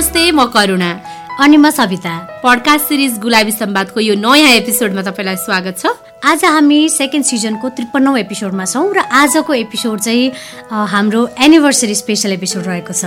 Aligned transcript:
नमस्ते 0.00 0.30
म 0.32 0.44
करुणा। 0.48 0.90
अनि 1.44 1.56
म 1.60 1.68
सविता। 1.76 2.40
पडकास्ट 2.40 2.84
सिरिज 2.88 3.18
गुलाबी 3.20 3.52
सम्वादको 3.52 4.00
यो 4.00 4.14
नयाँ 4.16 4.48
एपिसोडमा 4.64 5.02
तपाईँलाई 5.04 5.36
स्वागत 5.44 5.76
छ। 5.76 5.92
आज 6.24 6.40
हामी 6.40 6.88
सेकेन्ड 6.88 7.24
सिजनको 7.28 7.68
त्रिपन्नौ 7.76 8.16
एपिसोडमा 8.24 8.64
छौँ 8.64 8.88
र 8.96 9.04
आजको 9.04 9.52
एपिसोड 9.68 10.00
चाहिँ 10.00 10.32
हाम्रो 10.72 11.20
एनिभर्सरी 11.36 11.94
स्पेसल 12.00 12.32
एपिसोड 12.32 12.64
रहेको 12.64 12.94
छ। 12.96 13.04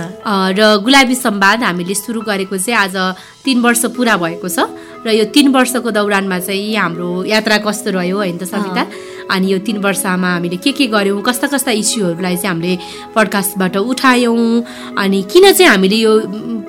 र 0.54 0.78
गुलाबी 0.86 1.14
सम्वाद 1.18 1.66
हामीले 1.66 1.94
सुरु 1.98 2.22
गरेको 2.22 2.62
चाहिँ 2.62 2.78
आज 2.78 2.94
तिन 3.42 3.58
वर्ष 3.58 3.82
पुरा 3.90 4.14
भएको 4.14 4.46
छ। 4.46 4.58
र 5.02 5.18
यो 5.18 5.24
तिन 5.34 5.50
वर्षको 5.50 5.90
दौरानमा 5.90 6.38
चाहिँ 6.46 6.78
हाम्रो 6.78 7.26
यात्रा 7.26 7.58
कस्तो 7.66 7.90
रह्यो 7.90 8.16
होइन 8.22 8.38
त 8.38 8.46
सविता? 8.46 8.82
अनि 9.30 9.52
यो 9.52 9.58
तिन 9.66 9.76
वर्षमा 9.84 10.30
हामीले 10.32 10.56
के 10.64 10.72
के 10.72 10.86
गर्यौँ 10.94 11.22
कस्ता 11.22 11.46
कस्ता 11.54 11.70
इस्युहरूलाई 11.82 12.36
चाहिँ 12.36 12.48
हामीले 12.48 12.78
पडकास्टबाट 13.14 13.76
उठायौँ 13.76 14.62
अनि 14.98 15.22
किन 15.32 15.52
चाहिँ 15.52 15.70
हामीले 15.70 15.96
यो 15.96 16.12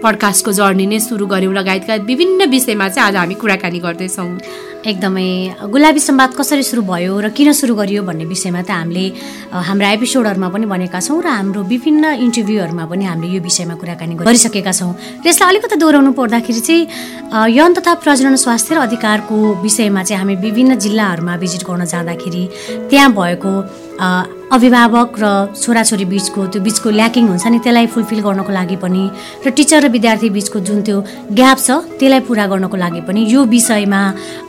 पडकास्टको 0.04 0.52
जर्नी 0.52 0.86
नै 0.86 1.00
सुरु 1.00 1.26
गऱ्यौँ 1.28 1.54
लगायतका 1.54 1.96
विभिन्न 2.10 2.50
विषयमा 2.50 2.90
चाहिँ 2.90 3.08
आज 3.08 3.16
हामी 3.16 3.36
कुराकानी 3.42 3.80
गर्दैछौँ। 3.80 4.30
एकदमै 4.86 5.68
गुलाबी 5.74 6.00
सम्वाद 6.00 6.32
कसरी 6.38 6.64
सुरु 6.64 6.82
भयो 6.86 7.14
र 7.26 7.30
किन 7.34 7.52
सुरु 7.58 7.74
गरियो 7.74 8.02
भन्ने 8.06 8.26
विषयमा 8.30 8.62
त 8.62 8.70
हामीले 8.70 9.06
हाम्रा 9.50 9.90
एपिसोडहरूमा 9.98 10.50
पनि 10.54 10.66
भनेका 10.70 11.00
छौँ 11.02 11.18
र 11.26 11.28
हाम्रो 11.28 11.62
विभिन्न 11.74 12.04
इन्टरभ्यूहरूमा 12.26 12.86
पनि 12.86 13.06
हामीले 13.10 13.34
यो 13.34 13.42
विषयमा 13.42 13.76
कुराकानी 13.82 14.14
गरिसकेका 14.22 14.74
छौँ। 14.78 14.94
त्यसलाई 15.26 15.50
अलिकति 15.50 15.76
दोहोऱ्याउनु 15.82 16.12
पर्दाखेरि 16.22 16.62
चाहिँ 16.70 17.50
यौन 17.58 17.74
तथा 17.82 17.94
प्रजनन 18.06 18.36
स्वास्थ्य 18.46 18.76
र 18.76 18.78
अधिकारको 18.86 19.36
विषयमा 19.66 20.02
चाहिँ 20.06 20.20
हामी 20.22 20.36
विभिन्न 20.46 20.78
जिल्लाहरूमा 20.86 21.34
भिजिट 21.42 21.64
गर्न 21.66 21.86
जाँदाखेरि 21.90 22.44
त्यहाँ 22.90 23.10
भएको 23.18 23.54
अभिभावक 24.00 25.16
र 25.20 25.26
छोराछोरी 25.56 26.06
बिचको 26.06 26.46
त्यो 26.54 26.62
बिचको 26.62 26.90
ल्याकिङ 26.90 27.28
हुन्छ 27.28 27.46
नि 27.48 27.60
त्यसलाई 27.64 27.88
फुलफिल 27.94 28.20
गर्नको 28.22 28.52
लागि 28.52 28.76
पनि 28.84 29.04
र 29.46 29.50
टिचर 29.58 29.80
र 29.84 29.88
विद्यार्थी 29.90 30.30
बिचको 30.30 30.60
जुन 30.60 30.82
त्यो 30.84 30.98
ग्याप 31.34 31.58
छ 31.58 31.70
त्यसलाई 32.00 32.20
पुरा 32.28 32.46
गर्नको 32.52 32.78
लागि 32.78 33.02
पनि 33.08 33.22
यो 33.32 33.44
विषयमा 33.56 34.02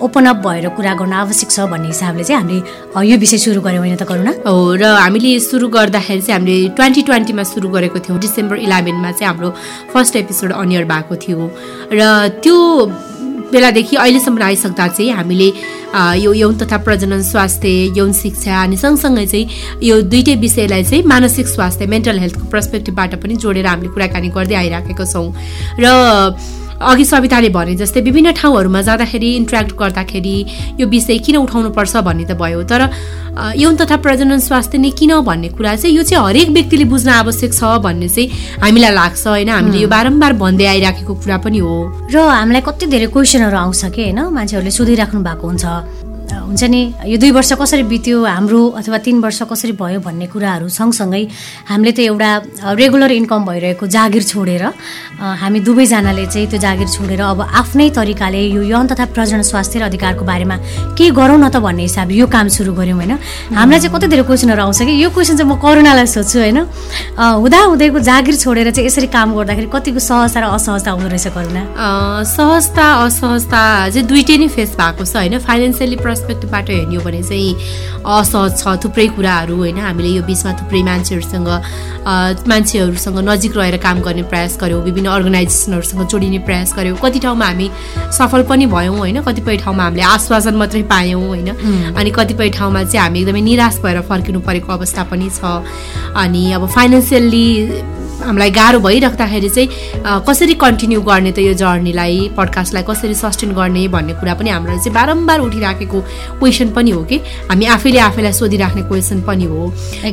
ओपन 0.03 0.27
अप 0.27 0.37
भएर 0.47 0.69
कुरा 0.77 0.95
गर्न 1.01 1.13
आवश्यक 1.23 1.51
छ 1.51 1.59
भन्ने 1.73 1.89
हिसाबले 1.95 2.25
चाहिँ 2.25 2.43
हामीले 2.43 3.09
यो 3.11 3.17
विषय 3.17 3.39
सुरु 3.39 3.61
गऱ्यौँ 3.63 3.83
होइन 3.87 3.97
त 3.97 4.05
करुणा? 4.05 4.33
हो 4.47 4.75
र 4.77 4.85
हामीले 4.85 5.39
सुरु 5.41 5.69
गर्दाखेरि 5.69 6.23
चाहिँ 6.23 6.39
हामीले 6.39 6.57
ट्वेन्टी 6.77 7.03
ट्वेन्टीमा 7.09 7.43
सुरु 7.43 7.69
गरेको 7.71 7.99
थियौँ 8.05 8.19
डिसेम्बर 8.21 8.57
इलेभेनमा 8.67 9.11
चाहिँ 9.17 9.29
हाम्रो 9.31 9.51
फर्स्ट 9.95 10.17
एपिसोड 10.23 10.53
अनियर 10.53 10.85
भएको 10.85 11.15
थियो। 11.23 11.41
र 11.95 12.01
त्यो 12.43 12.57
बेलादेखि 13.57 13.97
अहिलेसम्म 13.97 14.43
आइसक्दा 14.43 14.87
चाहिँ 14.89 15.11
हामीले 15.19 15.49
यो 16.21 16.33
यौन 16.35 16.57
तथा 16.59 16.77
प्रजनन 16.85 17.23
स्वास्थ्य 17.23 17.69
यौन 17.97 18.13
शिक्षा 18.13 18.63
अनि 18.63 18.77
सँगसँगै 18.77 19.27
चाहिँ 19.27 19.47
यो 19.83 20.01
दुइटै 20.13 20.35
विषयलाई 20.45 20.85
चाहिँ 20.85 21.03
मानसिक 21.09 21.47
स्वास्थ्य 21.49 21.87
मेन्टल 21.95 22.19
हेल्थको 22.19 22.45
पर्सपेक्टिभबाट 22.53 23.15
पनि 23.23 23.37
जोडेर 23.41 23.67
हामीले 23.67 23.93
कुराकानी 23.95 24.29
गर्दै 24.37 24.55
आइराखेको 24.63 25.05
छौँ। 25.13 25.29
र 25.81 25.87
अघि 26.81 27.05
सविताले 27.05 27.49
भने 27.49 27.75
जस्तै 27.77 28.01
विभिन्न 28.01 28.33
ठाउँहरूमा 28.33 28.81
जाँदाखेरि 28.83 29.35
इन्ट्रेक्ट 29.37 29.73
गर्दाखेरि 29.79 30.37
यो 30.81 30.87
विषय 30.87 31.19
किन 31.25 31.37
उठाउनुपर्छ 31.37 31.97
भन्ने 31.97 32.25
त 32.25 32.33
भयो। 32.37 32.63
तर 32.65 32.81
यौन 33.57 33.77
तथा 33.77 33.97
प्रजनन 34.01 34.39
स्वास्थ्य 34.41 34.79
नै 34.79 34.91
किन 34.97 35.21
भन्ने 35.21 35.49
कुरा 35.57 35.75
चाहिँ 35.77 35.97
यो 35.97 36.03
चाहिँ 36.03 36.25
हरेक 36.25 36.49
व्यक्तिले 36.57 36.85
बुझ्न 36.85 37.11
आवश्यक 37.21 37.53
छ 37.53 37.65
भन्ने 37.85 38.09
चाहिँ 38.09 38.29
हामीलाई 38.65 38.93
लाग्छ 38.93 39.27
होइन? 39.27 39.49
हामीले 39.49 39.79
यो 39.81 39.89
बारम्बार 39.89 40.33
भन्दै 40.41 40.67
आइराखेको 40.67 41.15
कुरा 41.15 41.37
पनि 41.45 41.59
हो। 41.59 41.75
र 42.13 42.17
हामीलाई 42.17 42.63
कति 42.65 42.87
धेरै 42.87 43.07
क्वेसनहरू 43.13 43.57
आउँछ 43.57 43.85
कि 43.93 44.03
होइन? 44.03 44.21
मान्छेहरूले 44.33 44.73
सोधिराख्नु 44.73 45.21
भएको 45.21 45.47
हुन्छ। 45.47 45.65
हुन्छ 46.37 46.63
नि? 46.65 46.83
यो 47.07 47.17
दुई 47.17 47.31
वर्ष 47.31 47.53
कसरी 47.61 47.83
बित्यो 47.89 48.25
हाम्रो 48.25 48.61
अथवा 48.81 48.99
तिन 48.99 49.21
वर्ष 49.21 49.43
कसरी 49.51 49.73
भयो 49.73 50.01
भन्ने 50.01 50.27
कुराहरू 50.29 50.69
सँगसँगै 50.69 51.23
हामीले 51.71 51.93
त 51.93 51.99
एउटा 52.11 52.31
रेगुलर 52.77 53.13
इन्कम 53.13 53.41
भइरहेको 53.47 53.87
जागिर 53.87 54.23
छोडेर 54.23 54.65
हामी 55.17 55.61
दुवैजनाले 55.67 56.27
चाहिँ 56.27 56.47
त्यो 56.51 56.59
जागिर 56.61 56.89
छोडेर 56.89 57.21
अब 57.21 57.41
आफ्नै 57.41 57.89
तरिकाले 57.97 58.43
यो 58.53 58.63
यौन 58.63 58.87
तथा 58.93 59.05
प्रजन 59.17 59.43
स्वास्थ्य 59.43 59.79
र 59.81 59.83
अधिकारको 59.89 60.25
बारेमा 60.25 60.57
के 60.99 61.11
गरौँ 61.11 61.39
न 61.39 61.49
त 61.49 61.57
भन्ने 61.63 61.83
हिसाबले 61.89 62.15
यो 62.17 62.27
काम 62.27 62.49
सुरु 62.49 62.73
गऱ्यौँ 62.75 62.97
होइन? 62.97 63.13
हामीलाई 63.57 63.81
चाहिँ 63.81 63.95
कति 63.95 64.07
धेरै 64.13 64.25
क्वेसनहरू 64.29 64.63
आउँछ 64.63 64.81
कि? 64.83 64.93
यो 65.03 65.09
क्वेसन 65.11 65.37
चाहिँ 65.37 65.51
म 65.51 65.57
करुणालाई 65.57 66.07
सोध्छु 66.07 66.39
होइन? 66.39 66.59
हुँदा 67.17 67.59
हुँदैको 67.71 67.99
जागिर 68.01 68.35
छोडेर 68.37 68.71
चाहिँ 68.71 68.87
यसरी 68.87 69.07
काम 69.09 69.35
गर्दाखेरि 69.37 69.69
कतिको 69.73 70.01
सहजता 70.01 70.41
र 70.41 70.45
असहजता 70.57 70.91
आउँदो 70.91 71.09
रहेछ 71.09 71.27
करुणा? 71.37 71.63
सहजता 72.27 72.87
असहजता 73.07 73.61
चाहिँ 73.91 74.07
दुइटै 74.07 74.37
नै 74.37 74.49
फेस 74.53 74.77
भएको 74.77 75.05
छ 75.05 75.17
होइन? 75.17 75.39
फाइनेन्सियली 75.41 75.97
पर्सपेक्टिभबाट 76.27 76.71
हेर्ने 76.71 76.97
हो 76.97 77.03
भने 77.03 77.23
चाहिँ 77.23 77.55
असहज 78.03 78.53
छ 78.59 78.67
थुप्रै 78.83 79.07
कुराहरू 79.17 79.57
होइन। 79.57 79.79
हामीले 79.79 80.09
यो 80.09 80.23
बिचमा 80.27 80.53
थुप्रै 80.61 80.83
मान्छेहरूसँग 80.83 81.49
मान्छेहरूसँग 82.51 83.19
नजिक 83.29 83.57
रहेर 83.57 83.77
काम 83.79 84.01
गर्ने 84.03 84.23
प्रयास 84.31 84.59
गऱ्यौँ 84.61 84.83
विभिन्न 84.83 85.09
अर्गनाइजेसनहरूसँग 85.09 86.07
जोडिने 86.07 86.39
प्रयास 86.47 86.75
गऱ्यौँ 86.77 86.99
कति 87.03 87.19
ठाउँमा 87.19 87.47
हामी 87.47 87.71
सफल 88.19 88.43
पनि 88.51 88.67
भयौँ 88.67 88.97
होइन 88.99 89.21
कतिपय 89.23 89.57
ठाउँमा 89.63 89.83
हामीले 89.85 90.03
आश्वासन 90.05 90.55
मात्रै 90.57 90.83
पायौँ 90.91 91.23
होइन। 91.23 91.49
अनि 91.95 92.11
कतिपय 92.11 92.51
ठाउँमा 92.51 92.83
चाहिँ 92.85 93.03
हामी 93.03 93.21
एकदमै 93.21 93.41
निराश 93.41 93.79
भएर 93.83 94.01
फर्किनु 94.03 94.41
परेको 94.41 94.73
अवस्था 94.73 95.03
पनि 95.11 95.31
छ। 95.31 95.41
अनि 96.17 96.43
अब 96.53 96.67
फाइनेन्सियल्ली 96.69 97.47
हामीलाई 98.17 98.51
गाह्रो 98.51 98.79
भइराख्दाखेरि 98.81 99.49
चाहिँ 99.49 99.69
कसरी 100.29 100.55
कन्टिन्यू 100.65 101.01
गर्ने 101.03 101.33
त 101.33 101.39
यो 101.39 101.55
जर्नीलाई 101.61 102.33
पडकास्टलाई 102.37 102.83
कसरी 102.89 103.15
सस्टेन 103.15 103.53
गर्ने 103.53 103.87
भन्ने 103.93 104.15
कुरा 104.21 104.35
पनि 104.41 104.51
हाम्रो 104.51 104.77
चाहिँ 104.77 104.95
बारम्बार 104.95 105.41
उठिराखेको 105.41 105.99
क्वेसन 106.41 106.69
पनि 106.77 106.91
हो 106.91 107.03
कि? 107.05 107.17
हामी 107.51 107.65
आफैले 107.77 107.99
आफैलाई 108.09 108.33
सोधिराख्ने 108.33 108.83
क्वेसन 108.89 109.21
पनि 109.29 109.45
हो। 109.45 109.61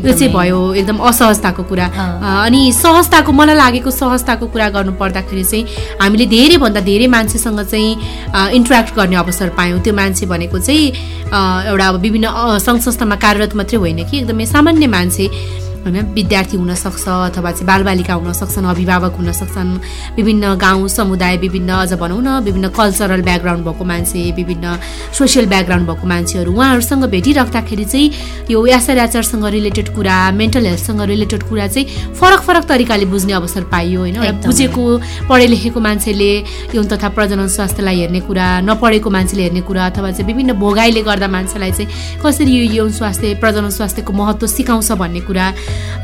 यो 0.03 0.11
चाहिँ 0.11 0.33
भयो 0.33 0.59
एकदम 0.73 0.97
असहजताको 1.09 1.63
कुरा। 1.63 1.87
अनि 2.45 2.61
सहजताको 2.75 3.31
मलाई 3.31 3.55
लागेको 3.55 3.91
सहजताको 3.91 4.45
कुरा 4.51 4.69
गर्नु 4.75 4.93
पर्दाखेरि 4.99 5.43
चाहिँ 5.43 5.63
हामीले 6.01 6.25
धेरैभन्दा 6.35 6.81
धेरै 6.83 7.07
मान्छेसँग 7.07 7.61
चाहिँ 7.71 8.51
इन्ट्रेक्ट 8.59 8.95
गर्ने 8.95 9.15
अवसर 9.23 9.49
पायौँ। 9.57 9.79
त्यो 9.81 9.93
मान्छे 9.93 10.25
भनेको 10.25 10.59
चाहिँ 10.59 10.85
एउटा 11.71 11.87
अब 11.87 11.95
विभिन्न 12.01 12.27
सङ्घ 12.61 12.79
संस्थामा 12.83 13.15
कार्यरत 13.15 13.55
मात्रै 13.55 13.77
होइन 13.79 13.99
कि? 14.09 14.17
एकदमै 14.19 14.45
सामान्य 14.45 14.87
मान्छे। 14.87 15.25
होइन? 15.83 16.13
विद्यार्थी 16.13 16.57
हुनसक्छ 16.57 17.07
अथवा 17.07 17.51
चाहिँ 17.51 17.67
बालबालिका 17.67 18.13
हुन 18.13 18.33
सक्छन् 18.33 18.65
अभिभावक 18.65 19.13
हुन 19.19 19.31
सक्छन् 19.31 19.71
विभिन्न 20.15 20.53
गाउँ 20.55 20.87
समुदाय 20.87 21.37
विभिन्न 21.37 21.69
अझ 21.73 21.93
भनौँ 21.93 22.21
न 22.23 22.39
विभिन्न 22.43 22.67
कल्चरल 22.71 23.21
ब्याकग्राउन्ड 23.21 23.65
भएको 23.67 23.83
मान्छे 23.83 24.31
विभिन्न 24.31 24.77
सोसियल 25.17 25.45
ब्याकग्राउन्ड 25.53 25.89
भएको 25.89 26.07
मान्छेहरू 26.07 26.51
उहाँहरूसँग 26.53 27.03
भेटिराख्दाखेरि 27.13 27.85
चाहिँ 27.85 28.11
यो 28.51 28.65
एसआरएचआरसँग 28.65 29.45
रिलेटेड 29.57 29.93
कुरा 29.95 30.15
मेन्टल 30.39 30.65
हेल्थसँग 30.65 31.01
रिलेटेड 31.13 31.43
कुरा 31.49 31.67
चाहिँ 31.67 32.13
फरक 32.15 32.41
फरक 32.47 32.63
तरिकाले 32.69 33.05
बुझ्ने 33.05 33.33
अवसर 33.33 33.63
पाइयो 33.73 33.99
होइन? 33.99 34.17
बुझेको 34.45 34.83
पढे 35.29 35.47
लेखेको 35.47 35.79
मान्छेले 35.79 36.31
यौन 36.75 36.85
तथा 36.87 37.09
प्रजनन 37.17 37.47
स्वास्थ्यलाई 37.57 37.99
हेर्ने 37.99 38.19
कुरा 38.27 38.47
नपढेको 38.71 39.09
मान्छेले 39.09 39.43
हेर्ने 39.43 39.61
कुरा 39.67 39.85
अथवा 39.85 40.11
चाहिँ 40.11 40.27
विभिन्न 40.27 40.53
भोगाइले 40.63 41.01
गर्दा 41.03 41.27
मान्छेलाई 41.27 41.71
चाहिँ 41.71 42.19
कसरी 42.23 42.51
यो 42.53 42.63
यौन 42.73 42.91
स्वास्थ्य 42.91 43.33
प्रजनन 43.43 43.69
स्वास्थ्यको 43.69 44.13
महत्त्व 44.13 44.47
सिकाउँछ 44.47 44.91
भन्ने 45.01 45.21
कुरा 45.27 45.51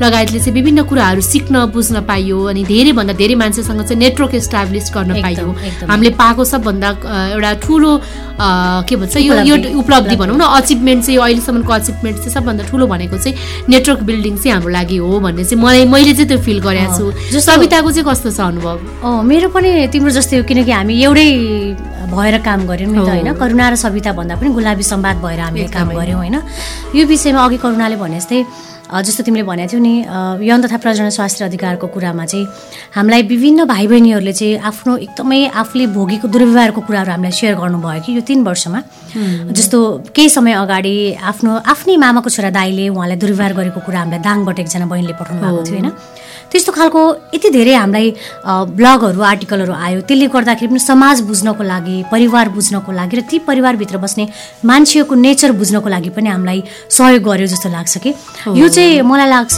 लगायतले 0.02 0.38
चाहिँ 0.38 0.54
विभिन्न 0.54 0.82
कुराहरू 0.88 1.20
सिक्न 1.20 1.64
बुझ्न 1.74 2.00
पाइयो 2.08 2.38
अनि 2.50 2.62
धेरैभन्दा 2.64 3.12
धेरै 3.20 3.34
मान्छेसँग 3.42 3.82
चाहिँ 3.82 3.98
नेटवर्क 4.00 4.34
इस्टाब्लिस 4.34 4.90
गर्न 4.94 5.20
पाइयो। 5.22 5.48
हामीले 5.90 6.10
पाएको 6.16 6.44
सबभन्दा 6.44 6.88
एउटा 7.36 7.52
ठुलो 7.60 7.92
के 8.88 8.96
भन्छ 8.96 9.16
यो 9.16 9.34
यो 9.44 9.56
उपलब्धि। 9.78 10.16
भनौँ 10.16 10.36
न 10.36 10.44
अचिभमेन्ट 10.58 11.04
चाहिँ 11.04 11.16
यो 11.16 11.22
अहिलेसम्मको 11.22 11.72
अचिभमेन्ट 11.72 12.16
चाहिँ 12.18 12.32
सबभन्दा 12.34 12.64
ठुलो 12.70 12.86
भनेको 12.86 13.16
चाहिँ 13.18 13.68
नेटवर्क 13.68 14.00
बिल्डिङ 14.08 14.36
चाहिँ 14.36 14.52
हाम्रो 14.56 14.72
लागि 14.72 14.96
हो 14.96 15.20
भन्ने 15.20 15.44
चाहिँ 15.44 15.62
मलाई 15.62 15.84
मैले 15.84 16.12
चाहिँ 16.16 16.28
त्यो 16.28 16.38
फिल 16.40 16.58
गरेको 16.64 16.96
छु। 16.96 17.40
सविताको 17.40 17.90
चाहिँ 17.92 18.06
कस्तो 18.08 18.30
छ 18.30 18.40
अनुभव? 18.40 18.76
मेरो 19.04 19.48
पनि 19.52 19.70
तिम्रो 19.92 20.10
जस्तै 20.16 20.36
हो 20.40 20.44
किनकि 20.48 20.72
हामी 20.72 20.94
एउटै 21.04 21.28
भएर 22.10 22.38
काम 22.42 22.60
गऱ्यौँ 22.66 22.90
नि 22.90 22.98
त 22.98 23.08
होइन? 23.08 23.28
करुणा 23.36 23.68
र 23.70 23.74
सविता 23.76 24.12
भन्दा 24.16 24.34
पनि 24.40 24.48
गुलाबी 24.50 24.82
सम्वाद 24.82 25.16
भएर 25.22 25.40
हामीले 25.40 25.68
काम 25.68 25.88
गऱ्यौँ 25.92 26.18
होइन? 26.18 26.36
यो 26.96 27.06
विषयमा 27.06 27.44
अघि 27.44 27.58
करुणाले 27.60 27.96
भने 28.00 28.18
जस्तै 28.18 28.40
जस्तो 28.90 29.22
तिमीले 29.22 29.44
भनेको 29.46 29.70
थियौ 29.72 29.80
नि 29.80 29.94
यौन 30.48 30.58
तथा 30.62 30.76
प्रजन 30.82 31.08
स्वास्थ्य 31.14 31.44
अधिकारको 31.44 31.86
कुरामा 31.94 32.24
चाहिँ 32.26 32.46
हामीलाई 32.94 33.22
विभिन्न 33.32 33.64
भाइ 33.64 33.86
बहिनीहरूले 33.86 34.32
चाहिँ 34.32 34.58
आफ्नो 34.70 34.96
एकदमै 35.06 35.40
आफूले 35.62 35.86
भोगेको 35.96 36.26
दुर्व्यवहारको 36.28 36.80
कुराहरू 36.88 37.10
हामीलाई 37.10 37.34
सेयर 37.40 37.54
गर्नुभयो 37.62 38.00
कि 38.04 38.10
यो 38.16 38.22
तिन 38.26 38.42
वर्षमा। 38.44 38.80
जस्तो 39.58 39.78
केही 40.14 40.28
समय 40.28 40.52
अगाडि 40.64 40.94
आफ्नो 41.30 41.50
आफ्नै 41.72 41.96
मामाको 41.96 42.30
छोरा 42.30 42.50
दाईले 42.50 42.88
उहाँलाई 42.88 43.18
दुर्व्यवहार 43.22 43.52
गरेको 43.58 43.80
कुरा 43.86 43.98
हामीलाई 44.00 44.22
दाङबाट 44.26 44.58
एकजना 44.58 44.86
बहिनीले 44.90 45.14
पठाउनु 45.20 45.40
भएको 45.40 45.62
थियो 45.66 45.78
होइन? 45.78 45.90
त्यस्तो 46.50 46.72
खालको 46.72 47.00
यति 47.34 47.48
धेरै 47.50 47.74
हामीलाई 47.74 48.06
ब्लगहरू 48.74 49.20
आर्टिकलहरू 49.22 49.72
आयो। 49.72 50.00
त्यसले 50.08 50.26
गर्दाखेरि 50.34 50.68
पनि 50.70 50.78
समाज 50.82 51.20
बुझ्नको 51.30 51.62
लागि 51.62 51.96
परिवार 52.12 52.48
बुझ्नको 52.50 52.90
लागि 52.92 53.16
र 53.16 53.20
ती 53.30 53.38
परिवारभित्र 53.46 53.96
बस्ने 53.98 54.24
मान्छेको 54.64 55.14
नेचर 55.14 55.52
बुझ्नको 55.54 55.88
लागि 55.88 56.10
पनि 56.10 56.28
हामीलाई 56.28 56.62
सहयोग 56.90 57.22
गर्यो 57.22 57.46
जस्तो 57.46 57.68
लाग्छ 57.70 57.94
कि। 58.02 58.10
यो 58.58 58.68
चाहिँ 58.68 59.02
मलाई 59.02 59.28
लाग्छ 59.30 59.56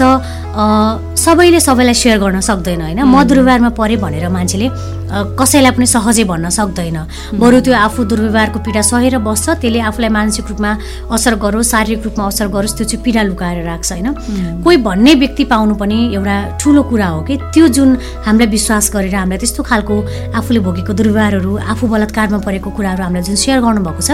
सबैले 1.16 1.60
सबैलाई 1.60 1.94
सेयर 1.94 2.18
गर्न 2.18 2.40
सक्दैन 2.40 2.80
होइन? 2.82 3.00
म 3.02 3.22
दुर्व्यवहारमा 3.24 3.70
परेँ 3.72 3.96
भनेर 3.96 4.28
मान्छेले 4.28 4.68
कसैलाई 5.12 5.72
पनि 5.76 5.86
सहजै 5.86 6.24
भन्न 6.24 6.48
सक्दैन। 6.48 6.98
बरु 7.36 7.60
त्यो 7.60 7.74
आफू 7.76 8.04
दुर्व्यवहारको 8.04 8.58
पीडा 8.64 8.82
सहेर 8.82 9.18
बस्छ 9.20 9.46
त्यसले 9.60 9.80
आफूलाई 9.80 10.10
मानसिक 10.18 10.46
रूपमा 10.50 10.70
असर 11.12 11.34
गरोस् 11.44 11.70
शारीरिक 11.70 12.02
रूपमा 12.04 12.24
असर 12.26 12.46
गरोस् 12.48 12.76
त्यो 12.76 12.86
चाहिँ 12.88 13.04
पीडा 13.04 13.22
लुकाएर 13.28 13.64
राख्छ 13.64 13.92
होइन? 13.92 14.08
कोही 14.64 14.76
भन्ने 14.88 15.12
व्यक्ति 15.22 15.44
पाउनु 15.52 15.74
पनि 15.76 15.98
एउटा 16.14 16.36
ठुलो 16.60 16.82
कुरा 16.90 17.08
हो 17.08 17.20
कि? 17.28 17.36
त्यो 17.52 17.68
जुन 17.76 17.88
हामीलाई 18.24 18.48
विश्वास 18.56 18.90
गरेर 18.94 19.14
हामीलाई 19.14 19.38
त्यस्तो 19.38 19.62
खालको 19.62 19.94
आफूले 20.38 20.60
भोगेको 20.66 20.92
दुर्व्यवहारहरू 20.92 21.52
आफू 21.72 21.84
बलात्कारमा 21.92 22.38
परेको 22.46 22.70
कुराहरू 22.76 23.02
हामीलाई 23.02 23.24
जुन 23.28 23.36
सेयर 23.36 23.60
गर्नुभएको 23.60 24.02
छ 24.02 24.10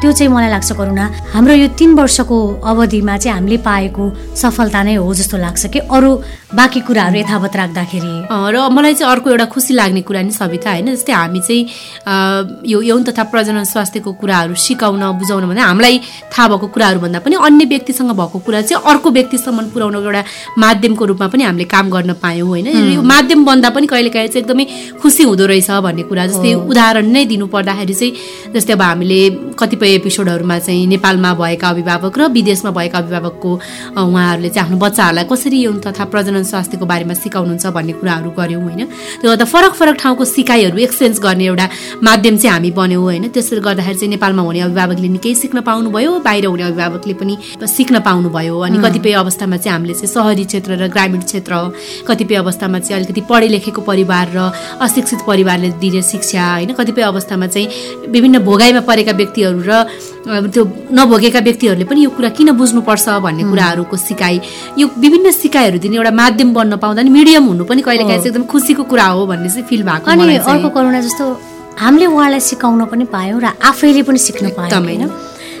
त्यो 0.00 0.10
चाहिँ 0.12 0.30
मलाई 0.32 0.50
लाग्छ 0.50 0.72
करुणा 0.78 1.04
हाम्रो 1.34 1.54
यो 1.54 1.68
तिन 1.74 1.90
वर्षको 1.98 2.36
अवधिमा 2.62 3.16
चाहिँ 3.18 3.34
हामीले 3.36 3.56
पाएको 3.66 4.04
सफलता 4.38 4.82
नै 4.86 4.94
हो 4.94 5.14
जस्तो 5.14 5.36
लाग्छ 5.36 5.66
कि? 5.66 5.78
अरू 5.90 6.10
बाँकी 6.48 6.80
कुराहरू 6.80 7.18
यथावत 7.18 7.56
राख्दाखेरि? 7.56 8.12
र 8.32 8.56
मलाई 8.72 8.94
चाहिँ 8.96 9.12
अर्को 9.12 9.30
एउटा 9.30 9.44
खुसी 9.52 9.74
लाग्ने 9.74 10.00
कुरा 10.00 10.22
नि 10.24 10.32
सविता 10.32 10.70
होइन? 10.70 10.96
जस्तै 10.96 11.12
हामी 11.12 11.40
चाहिँ 11.44 12.64
यो 12.64 12.80
यौन 12.88 13.04
तथा 13.04 13.22
प्रजनन 13.28 13.64
स्वास्थ्यको 13.68 14.12
कुराहरू 14.16 14.54
सिकाउन 14.56 15.02
बुझाउन 15.20 15.44
भन्दा 15.44 15.62
हामीलाई 15.68 16.00
थाहा 16.32 16.48
भएको 16.48 16.66
कुराहरू 16.72 17.00
भन्दा 17.04 17.18
पनि 17.20 17.36
अन्य 17.36 17.64
व्यक्तिसँग 17.68 18.10
भएको 18.16 18.38
कुरा 18.48 18.60
चाहिँ 18.64 18.80
अर्को 18.80 19.10
व्यक्तिसम्म 19.12 19.68
पुर्याउनको 19.76 20.00
एउटा 20.08 20.24
माध्यमको 20.56 21.04
रूपमा 21.04 21.28
पनि 21.28 21.42
हामीले 21.44 21.64
काम 21.68 21.90
गर्न 21.92 22.12
पायौँ 22.16 22.48
होइन? 22.48 22.66
यो 22.96 23.02
माध्यम 23.04 23.44
बन्दा 23.44 23.68
पनि 23.76 23.86
कहिलेकाहीँ 23.92 24.28
चाहिँ 24.32 24.42
एकदमै 24.42 24.64
खुसी 25.04 25.22
हुँदो 25.28 25.44
रहेछ 25.52 25.70
भन्ने 25.84 26.02
कुरा 26.08 26.26
जस्तै 26.32 26.54
उदाहरण 26.64 27.12
नै 27.12 27.24
दिनु 27.28 27.46
पर्दाखेरि 27.52 27.94
चाहिँ 27.94 28.56
जस्तै 28.56 28.72
अब 28.72 28.82
हामीले 28.88 29.20
कतिपय 29.52 29.94
एपिसोडहरूमा 30.00 30.58
चाहिँ 30.64 30.86
नेपालमा 30.96 31.30
भएका 31.44 31.68
अभिभावक 31.68 32.18
र 32.18 32.32
विदेशमा 32.32 32.70
भएका 32.72 32.98
अभिभावकको 33.04 33.52
उहाँहरूले 34.00 34.48
चाहिँ 34.48 34.64
आफ्नो 34.64 34.78
बच्चाहरूलाई 34.80 35.24
कसरी 35.28 35.60
यौन 35.68 35.78
तथा 35.84 36.04
प्रजनन 36.08 36.36
स्वास्थ्यको 36.44 36.86
बारेमा 36.86 37.14
सिकाउनुहुन्छ 37.14 37.66
भन्ने 37.66 37.92
कुराहरू 38.00 38.30
गऱ्यौँ 38.30 38.62
होइन? 38.62 38.84
त्यो 39.20 39.30
गर्दा 39.30 39.44
फरक 39.44 39.72
फरक 39.74 39.96
ठाउँको 40.02 40.24
सिकाइहरू 40.24 40.78
एक्सचेन्ज 40.78 41.18
गर्ने 41.18 41.44
एउटा 41.46 41.66
माध्यम 42.02 42.36
चाहिँ 42.36 42.52
हामी 42.52 42.70
बन्यौँ 42.70 43.02
होइन? 43.02 43.28
त्यसले 43.28 43.60
गर्दाखेरि 43.60 43.98
चाहिँ 43.98 44.10
नेपालमा 44.10 44.42
हुने 44.42 44.60
अभिभावकले 44.60 45.08
निकै 45.08 45.34
सिक्न 45.34 45.60
पाउनुभयो 45.60 46.12
बाहिर 46.24 46.46
हुने 46.46 46.62
अभिभावकले 46.62 47.14
पनि 47.14 47.34
सिक्न 47.66 48.00
पाउनुभयो। 48.00 48.58
अनि 48.58 48.78
कतिपय 48.84 49.12
अवस्थामा 49.22 49.56
चाहिँ 49.56 49.72
हामीले 49.72 49.94
चाहिँ 49.94 50.12
सहरी 50.14 50.44
क्षेत्र 50.44 50.70
र 50.76 50.88
ग्रामीण 50.88 51.20
क्षेत्र 51.22 51.52
कतिपय 52.08 52.34
अवस्थामा 52.34 52.78
चाहिँ 52.78 53.02
अलिकति 53.02 53.20
पढे 53.28 53.48
लेखेको 53.48 53.80
परिवार 53.82 54.26
र 54.34 54.38
अशिक्षित 54.80 55.20
परिवारले 55.26 55.70
दिने 55.80 56.02
शिक्षा 56.02 56.44
होइन? 56.54 56.72
कतिपय 56.72 57.02
अवस्थामा 57.02 57.46
चाहिँ 57.46 57.66
विभिन्न 58.08 58.38
भोगाइमा 58.44 58.80
परेका 58.88 59.12
व्यक्तिहरू 59.12 59.60
र 59.66 59.72
त्यो 60.28 60.62
नभोगेका 60.92 61.40
व्यक्तिहरूले 61.40 61.84
पनि 61.88 62.04
यो 62.04 62.10
कुरा 62.10 62.28
किन 62.36 62.50
बुझ्नुपर्छ 62.52 63.08
भन्ने 63.24 63.44
कुराहरूको 63.48 63.96
सिकाइ 63.96 64.40
यो 64.78 64.86
विभिन्न 64.98 65.30
सिकाइहरू 65.32 65.78
दिने 65.78 65.96
एउटा 65.96 66.10
माध्यम 66.28 66.52
बन्न 66.54 66.76
पाउँदा 66.84 67.02
नि 67.02 67.10
मिडियम 67.10 67.44
हुनु 67.48 67.64
पनि 67.64 67.82
कहिलेकाहीँ 67.88 68.18
चाहिँ 68.20 68.30
एकदम 68.30 68.44
खुसीको 68.52 68.82
कुरा 68.92 69.06
हो 69.16 69.26
भन्ने 69.32 69.48
चाहिँ 69.48 69.64
फिल 69.68 69.82
भएको 69.88 70.10
अनि 70.12 70.36
अर्को 70.52 70.68
करुणा 70.76 71.00
जस्तो 71.08 71.24
हामीले 71.80 72.06
उहाँलाई 72.06 72.40
सिकाउन 72.50 72.84
पनि 72.92 73.04
पायौँ 73.14 73.40
र 73.40 73.46
आफैले 73.70 74.02
पनि 74.08 74.18
सिक्न 74.28 74.44
पायौँ 74.58 74.70
होइन? 74.84 75.08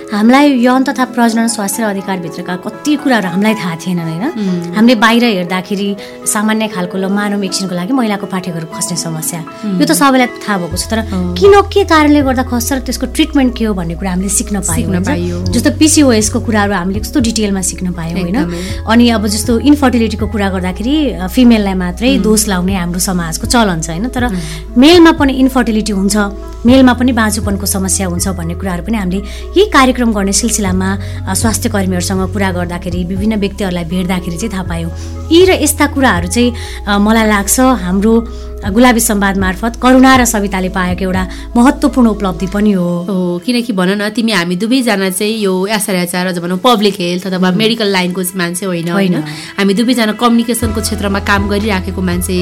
हामीलाई 0.08 0.52
यौन 0.64 0.84
तथा 0.88 1.04
प्रजनन 1.12 1.46
स्वास्थ्य 1.52 1.82
र 1.82 1.86
अधिकारभित्रका 1.86 2.54
कति 2.64 2.94
कुराहरू 2.96 3.28
हामीलाई 3.28 3.54
थाहा 3.60 3.74
थिएनन् 3.76 4.08
होइन? 4.08 4.24
हामीले 4.72 4.94
बाहिर 5.04 5.24
हेर्दाखेरि 5.24 5.88
सामान्य 6.24 6.68
खालको 6.72 6.96
ल 6.96 7.12
मानव 7.12 7.44
एकछिनको 7.44 7.74
लागि 7.76 7.92
महिलाको 7.92 8.26
पाठेघर 8.32 8.64
खस्ने 8.72 8.96
समस्या। 8.96 9.40
यो 9.76 9.84
त 9.84 9.92
सबैलाई 9.92 10.40
थाहा 10.40 10.56
भएको 10.64 10.76
छ 10.80 10.84
तर 10.88 10.98
किन 11.36 11.54
के 11.68 11.84
कारणले 11.84 12.20
गर्दा 12.24 12.42
खस्छ 12.48 12.72
र 12.72 12.78
त्यसको 12.88 13.06
ट्रिटमेन्ट 13.12 13.52
के 13.52 13.64
हो 13.68 13.74
भन्ने 13.76 13.94
कुरा 14.00 14.10
हामीले 14.16 14.32
सिक्न 14.32 14.56
पायौँ 14.64 15.44
जस्तो 15.52 15.70
पिसिओएसको 15.76 16.40
कुराहरू 16.40 16.72
हामीले 16.72 17.00
कस्तो 17.04 17.20
डिटेलमा 17.28 17.60
सिक्न 17.60 17.92
पायौँ 17.92 18.16
होइन? 18.16 18.38
अनि 18.88 19.04
अब 19.12 19.26
जस्तो 19.28 19.58
इन्फर्टिलिटीको 19.60 20.26
कुरा 20.32 20.48
गर्दाखेरि 20.56 20.96
फिमेललाई 21.36 21.76
मात्रै 21.84 22.16
दोष 22.24 22.48
लाउने 22.48 22.74
हाम्रो 22.80 23.00
समाजको 23.04 23.44
चलन 23.44 23.80
छ 23.84 23.92
होइन? 23.92 24.08
तर 24.08 24.24
मेलमा 24.72 25.12
पनि 25.20 25.32
इन्फर्टिलिटी 25.44 25.92
हुन्छ 25.92 26.16
मेलमा 26.64 26.92
पनि 26.96 27.12
बाँझोपनको 27.12 27.66
समस्या 27.76 28.06
हुन्छ 28.08 28.28
भन्ने 28.40 28.54
कुराहरू 28.56 28.82
पनि 28.88 28.96
हामीले 28.96 29.20
यही 29.52 29.68
कार्यक्रम 29.70 29.96
कार्यक्रम 29.98 30.14
गर्ने 30.14 30.32
सिलसिलामा 30.32 30.88
स्वास्थ्य 31.34 31.68
कर्मीहरूसँग 31.74 32.30
कुरा 32.30 32.50
गर्दाखेरि 32.54 33.02
विभिन्न 33.10 33.34
व्यक्तिहरूलाई 33.42 33.84
भेट्दाखेरि 33.90 34.36
चाहिँ 34.38 34.52
थाहा 34.54 34.62
पायौँ। 34.70 34.90
यी 35.26 35.44
र 35.44 35.50
यस्ता 35.58 35.86
कुराहरू 35.90 36.28
चाहिँ 36.30 36.54
मलाई 37.02 37.26
लाग्छ 37.26 37.56
हाम्रो 37.82 38.14
गुलाबी 38.58 39.00
सम्वाद 39.00 39.36
मार्फत 39.38 39.78
करुणा 39.82 40.16
र 40.16 40.24
सविताले 40.26 40.68
पाएको 40.74 41.04
एउटा 41.04 41.22
महत्त्वपूर्ण 41.56 42.08
उपलब्धि 42.08 42.46
पनि 42.52 42.72
हो। 42.72 43.38
किनकि 43.46 43.72
भन 43.72 43.90
न 44.02 44.08
तिमी 44.10 44.32
हामी 44.32 44.56
दुवैजना 44.56 45.10
चाहिँ 45.10 45.38
यो 45.38 45.54
एसआरएचआर 45.68 46.26
अझ 46.26 46.38
भनौँ 46.38 46.58
पब्लिक 46.58 46.94
हेल्थ 46.98 47.26
अथवा 47.26 47.50
मेडिकल 47.54 47.88
लाइनको 47.88 48.22
मान्छे 48.34 48.66
होइन 48.66 48.88
होइन। 48.88 49.14
हामी 49.58 49.74
दुवैजना 49.74 50.12
कम्युनिकेसनको 50.18 50.80
क्षेत्रमा 50.80 51.20
काम 51.22 51.48
गरिराखेको 51.48 52.02
मान्छे। 52.02 52.38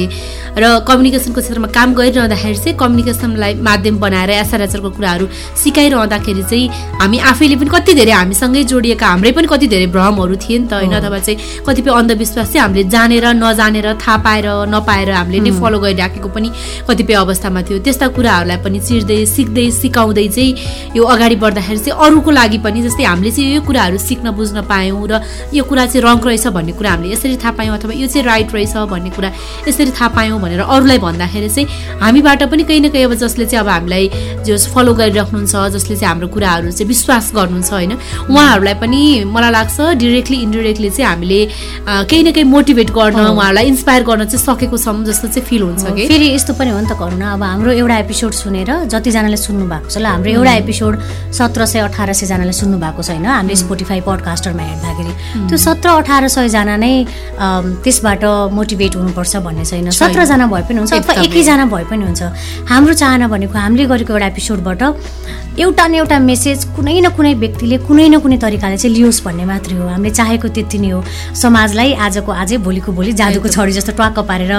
र 0.57 0.65
कम्युनिकेसनको 0.89 1.41
क्षेत्रमा 1.41 1.69
काम 1.69 1.95
गरिरहँदाखेरि 1.95 2.59
चाहिँ 2.65 2.77
कम्युनिकेसनलाई 2.81 3.55
माध्यम 3.61 3.97
बनाएर 4.01 4.31
एसआरएचआरको 4.41 4.91
कुराहरू 4.97 5.27
सिकाइरहँदाखेरि 5.63 6.43
चाहिँ 6.43 6.69
हामी 7.01 7.19
आफैले 7.31 7.57
पनि 7.61 7.71
कति 7.71 7.93
धेरै 7.93 8.13
हामीसँगै 8.13 8.65
जोडिएका 8.65 9.07
हाम्रै 9.07 9.33
पनि 9.37 9.47
कति 9.53 9.67
धेरै 9.69 9.87
भ्रमहरू 9.93 10.37
थिए 10.41 10.59
नि 10.59 10.67
त 10.67 10.81
होइन। 10.81 10.97
अथवा 10.97 11.19
चाहिँ 11.21 11.39
कतिपय 11.61 11.91
अन्धविश्वास 11.93 12.47
चाहिँ 12.53 12.63
हामीले 12.65 12.89
जानेर 12.89 13.27
नजानेर 13.37 13.87
थाहा 14.01 14.17
पाएर 14.25 14.47
नपाएर 14.73 15.11
हामीले 15.13 15.41
नै 15.45 15.53
फलो 15.61 15.79
गरिरहेको 15.79 16.05
राखेको 16.07 16.29
पनि 16.31 16.49
कतिपय 16.89 17.15
अवस्थामा 17.27 17.63
थियो। 17.67 17.79
त्यस्ता 17.83 18.07
कुराहरूलाई 18.15 18.59
पनि 18.63 18.79
चिर्दै 18.81 19.19
सिक्दै 19.27 19.67
सिकाउँदै 19.83 20.27
चाहिँ 20.29 20.95
यो 20.97 21.03
अगाडि 21.05 21.37
बढ्दाखेरि 21.43 21.79
चाहिँ 21.83 21.99
अरूको 22.07 22.31
लागि 22.31 22.59
पनि 22.63 22.83
जस्तै 22.87 23.05
हामीले 23.05 23.31
चाहिँ 23.31 23.55
यो 23.55 23.63
कुराहरू 23.67 23.99
सिक्न 23.99 24.31
बुझ्न 24.39 24.63
पायौँ 24.71 25.07
र 25.11 25.21
यो 25.53 25.65
कुरा 25.65 25.87
चाहिँ 25.87 26.03
रङ 26.07 26.19
रहेछ 26.27 26.47
भन्ने 26.57 26.73
कुरा 26.79 26.91
हामीले 26.91 27.13
यसरी 27.13 27.37
थाहा 27.43 27.53
पायौँ 27.59 27.77
अथवा 27.79 27.93
यो 27.93 28.07
चाहिँ 28.07 28.27
राइट 28.27 28.55
रहेछ 28.55 28.75
भन्ने 28.93 29.11
कुरा 29.17 29.31
यसरी 29.69 29.91
थाहा 29.91 30.09
पायौँ 30.17 30.41
भनेर 30.41 30.61
अरूलाई 30.61 30.99
भन्दाखेरि 30.99 31.49
चाहिँ 31.49 31.67
हामीबाट 32.01 32.43
पनि 32.51 32.63
कहीँ 32.65 32.81
न 32.81 32.89
कहीँ 32.95 33.05
अब 33.05 33.15
जसले 33.23 33.47
चाहिँ 33.47 33.65
अब 33.65 33.69
हामीलाई 33.69 34.05
जो 34.47 34.57
फलो 34.75 34.95
गरिराख्नुहुन्छ 34.95 35.55
जसले 35.75 35.97
चाहिँ 35.97 36.09
हाम्रो 36.09 36.29
कुराहरू 36.35 36.71
चाहिँ 36.71 36.89
विश्वास 36.89 37.33
गर्नुहुन्छ 37.35 37.73
होइन 37.73 37.93
उहाँहरूलाई 38.31 38.75
पनि 38.83 39.01
मलाई 39.35 39.51
लाग्छ 39.51 39.77
डिरेक्टली 40.03 40.37
इन्डिरेक्टली 40.47 40.91
चाहिँ 40.91 41.09
हामीले 41.11 41.41
केही 42.11 42.23
न 42.23 42.33
केही 42.33 42.45
मोटिभेट 42.55 42.91
गर्न 42.99 43.21
उहाँहरूलाई 43.27 43.67
इन्सपायर 43.67 44.03
गर्न 44.09 44.25
चाहिँ 44.31 44.45
सकेको 44.47 44.79
छौँ 44.79 45.05
जस्तो 45.05 45.29
चाहिँ 45.29 45.47
फिल 45.49 45.63
हुन्छ। 45.63 45.85
फेरि 45.97 46.27
यस्तो 46.35 46.53
पनि 46.61 46.71
हो 46.71 46.81
नि 46.81 46.87
त 46.87 46.93
करुणा। 46.93 47.33
अब 47.33 47.43
हाम्रो 47.43 47.71
एउटा 47.73 47.97
एपिसोड 48.05 48.33
सुनेर 48.37 48.71
जतिजनाले 48.93 49.37
सुन्नु 49.41 49.65
भएको 49.65 49.89
छ 49.89 49.97
ल 49.97 50.07
हाम्रो 50.13 50.31
एउटा 50.45 50.53
एपिसोड 50.61 50.93
सत्र 51.33 51.65
सय 51.73 51.81
अठार 51.89 52.13
सयजनाले 52.13 52.53
सुन्नु 52.53 52.77
भएको 52.77 53.01
छ 53.01 53.17
होइन? 53.17 53.25
हामीले 53.25 53.57
स्पोटिफाई 53.57 54.01
पडकास्टरमा 54.05 54.63
हेर्दाखेरि। 54.63 55.13
त्यो 55.49 55.57
सत्र 55.57 55.89
अठार 56.05 56.29
सयजना 56.29 56.77
नै 56.77 56.93
त्यसबाट 57.81 58.25
मोटिभेट 58.53 58.93
हुनुपर्छ 59.01 59.37
भन्ने 59.41 59.65
छैन। 59.65 59.89
सत्रजना 59.89 60.47
भए 60.53 60.63
पनि 60.69 60.79
हुन्छ 60.85 60.93
अथवा 61.01 61.15
एकैजना 61.25 61.65
भए 61.73 61.85
पनि 61.89 62.05
हुन्छ। 62.05 62.23
हाम्रो 62.69 62.93
चाहना 62.93 63.27
भनेको 63.33 63.57
हामीले 63.57 63.85
गरेको 63.89 64.13
एउटा 64.13 64.27
एपिसोडबाट 64.37 64.83
एउटा 65.57 65.85
न 65.89 65.95
एउटा 66.05 66.19
मेसेज 66.21 66.77
कुनै 66.77 67.01
न 67.01 67.09
कुनै 67.17 67.33
व्यक्तिले 67.41 67.77
कुनै 67.89 68.09
न 68.13 68.21
कुनै 68.21 68.37
तरिकाले 68.37 68.77
चाहिँ 68.77 68.93
लियोस् 68.93 69.25
भन्ने 69.25 69.45
मात्रै 69.49 69.77
हो। 69.81 69.89
हामीले 69.89 70.13
चाहेको 70.13 70.49
त्यति 70.53 70.79
नै 70.85 70.91
हो। 70.93 71.01
समाजलाई 71.33 71.93
आजको 71.97 72.31
आजै 72.33 72.57
भोलिको 72.61 72.93
भोलि 72.93 73.13
जादुको 73.17 73.49
छडी 73.49 73.73
जस्तो 73.73 73.93
ट्वाक्क 73.97 74.19
पारेर 74.29 74.53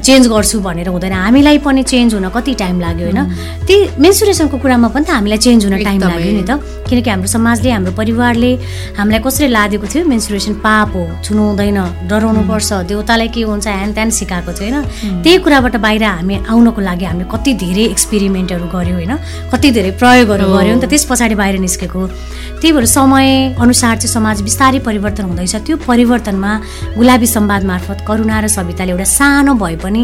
चेन्ज 0.00 0.24
गर्छु 0.32 0.56
भनेर 0.70 0.88
हुँदैन। 0.88 1.12
हामीलाई 1.12 1.58
पनि 1.58 1.82
चेन्ज 1.82 2.14
हुन 2.14 2.28
कति 2.30 2.54
टाइम 2.54 2.80
लाग्यो 2.80 3.06
होइन? 3.10 3.20
त्यही 3.66 3.78
मेन्सुरेसनको 3.98 4.56
कुरामा 4.62 4.88
पनि 4.94 5.04
त 5.04 5.10
हामीलाई 5.10 5.38
चेन्ज 5.38 5.60
हुन 5.66 5.76
टाइम 5.82 6.00
लाग्यो 6.00 6.32
नि 6.38 6.44
त। 6.46 6.52
किनकि 6.86 7.10
हाम्रो 7.10 7.28
समाजले 7.28 7.70
हाम्रो 7.70 7.92
परिवारले 7.98 8.50
हामीलाई 8.98 9.20
कसरी 9.26 9.46
लादेको 9.50 9.86
थियो? 9.90 10.02
मेन्सुरेसन 10.06 10.54
पाप 10.62 10.88
हो 10.94 11.02
छुनु 11.26 11.42
हुँदैन 11.50 11.78
डराउनु 12.06 12.42
पर्छ। 12.46 12.70
देउतालाई 12.90 13.28
के 13.34 13.42
हुन्छ 13.42 13.66
ह्यान 13.66 13.90
त्यान 13.94 14.10
सिकाएको 14.10 14.52
थियो 14.54 14.70
होइन? 14.70 15.22
त्यही 15.22 15.38
कुराबाट 15.44 15.74
बाहिर 15.76 16.04
हामी 16.04 16.34
आउनको 16.46 16.80
लागि 16.80 17.04
हामीले 17.04 17.26
कति 17.30 17.52
धेरै 17.62 17.84
एक्सपेरिमेन्टहरू 17.94 18.66
गऱ्यौँ 18.74 18.96
होइन? 18.98 19.12
कति 19.52 19.68
धेरै 19.70 19.90
प्रयोगहरू 20.00 20.46
गऱ्यौँ 20.54 20.76
नि 20.76 20.82
त 20.82 20.90
त्यस 20.90 21.04
पछाडि 21.10 21.34
बाहिर 21.34 21.58
निस्केको। 21.66 22.00
त्यही 22.60 22.72
भएर 22.76 22.86
समय 22.86 23.56
अनुसार 23.56 23.96
चाहिँ 23.96 24.12
समाज 24.12 24.42
बिस्तारै 24.42 24.78
परिवर्तन 24.84 25.24
हुँदैछ। 25.30 25.54
त्यो 25.66 25.76
परिवर्तनमा 25.86 26.52
गुलाबी 26.98 27.26
सम्वाद 27.26 27.62
मार्फत 27.64 27.98
करुणा 28.08 28.36
र 28.40 28.46
सविताले 28.50 28.92
एउटा 28.92 29.06
सानो 29.08 29.54
भए 29.56 29.76
पनि 29.80 30.02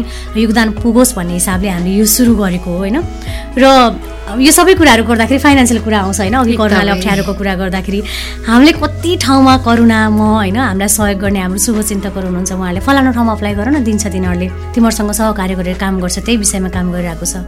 योगदान 0.57 0.81
पुगोस् 0.81 1.13
भन्ने 1.15 1.33
हिसाबले 1.33 1.69
हामीले 1.69 1.97
यो 1.97 2.05
सुरु 2.05 2.33
गरेको 2.35 2.65
हो 2.65 2.77
होइन? 2.77 2.97
र 3.57 3.65
यो 4.41 4.51
सबै 4.51 4.73
कुराहरू 4.73 5.03
गर्दाखेरि 5.05 5.39
फाइनेन्सियल 5.39 5.79
कुरा 5.85 5.99
आउँछ 6.01 6.19
होइन? 6.19 6.33
अघि 6.33 6.55
करुणाले 6.57 6.91
अप्ठ्यारोको 6.97 7.33
कुरा 7.37 7.53
गर्दाखेरि 7.61 7.99
हामीले 8.49 8.71
कति 8.81 9.11
ठाउँमा 9.21 9.53
करुणा 9.61 9.99
म 10.09 10.19
होइन? 10.41 10.57
हामीलाई 10.57 10.89
सहयोग 10.89 11.19
गर्ने 11.21 11.39
हाम्रो 11.45 11.59
शुभचिन्तकहरू 11.61 12.25
हुनुहुन्छ 12.27 12.51
उहाँहरूले 12.57 12.81
फलानु 12.81 13.09
ठाउँमा 13.13 13.33
अप्लाई 13.37 13.53
गर 13.53 13.67
न 13.69 13.83
दिन्छ 13.85 14.03
तिनीहरूले 14.09 14.47
तिमीहरूसँग 14.73 15.11
सहकार्य 15.13 15.55
गरेर 15.61 15.77
काम 15.77 15.93
गर्छ 16.01 16.17
त्यही 16.25 16.37
विषयमा 16.41 16.69
काम 16.73 16.85
गरिरहेको 16.91 17.25
छ। 17.25 17.45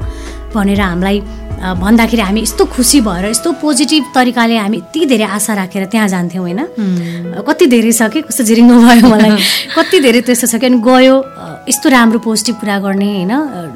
भनेर 0.54 0.82
हामीलाई 0.82 1.22
भन्दाखेरि 1.60 2.22
हामी 2.22 2.42
यस्तो 2.42 2.66
खुसी 2.66 3.00
भएर 3.04 3.26
यस्तो 3.26 3.52
पोजिटिभ 3.62 4.04
तरिकाले 4.16 4.58
हामी 4.58 4.78
यति 4.78 5.06
धेरै 5.06 5.26
आशा 5.38 5.54
राखेर 5.54 5.86
त्यहाँ 5.92 6.08
जान्थ्यौँ 6.08 6.44
होइन? 6.44 6.60
कति 7.48 7.66
धेरै 7.68 7.92
छ 7.92 8.08
कि 8.14 8.22
कस्तो 8.28 8.44
झिरिङ्गो 8.44 8.76
भयो 8.80 9.08
मलाई। 9.12 9.32
कति 9.78 10.00
धेरै 10.00 10.22
त्यस्तो 10.24 10.48
छ 10.48 10.56
कि 10.56 10.66
अनि 10.66 10.80
गयो 10.80 11.16
यस्तो 11.68 11.90
राम्रो 11.90 12.20
पोजिटिभ 12.24 12.56
कुरा 12.64 12.78
गर्ने 12.80 13.10
होइन? 13.12 13.34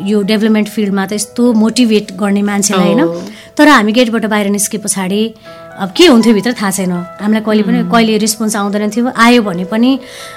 यो 0.08 0.22
डेभलपमेन्ट 0.32 0.68
फिल्डमा 0.70 1.06
त 1.06 1.14
यस्तो 1.20 1.44
मोटिभेट 1.54 2.16
गर्ने 2.16 2.42
मान्छेलाई 2.42 2.94
होइन? 2.94 3.04
तर 3.58 3.68
हामी 3.68 3.92
गेटबाट 3.92 4.26
बाहिर 4.32 4.50
निस्के 4.50 4.78
पछाडि 4.80 5.22
अब 5.74 5.90
के 5.98 6.06
हुन्थ्यो 6.06 6.34
भित्र 6.34 6.52
थाहा 6.54 6.72
छैन। 6.72 6.92
हामीलाई 7.18 7.42
कहिले 7.42 7.64
पनि 7.64 7.80
कहिले 7.90 8.18
रेस्पोन्स 8.22 8.56
आउँदैन 8.56 8.90
थियो। 8.94 9.10
आयो 9.10 9.42
भने 9.42 9.66
पनि 9.66 9.90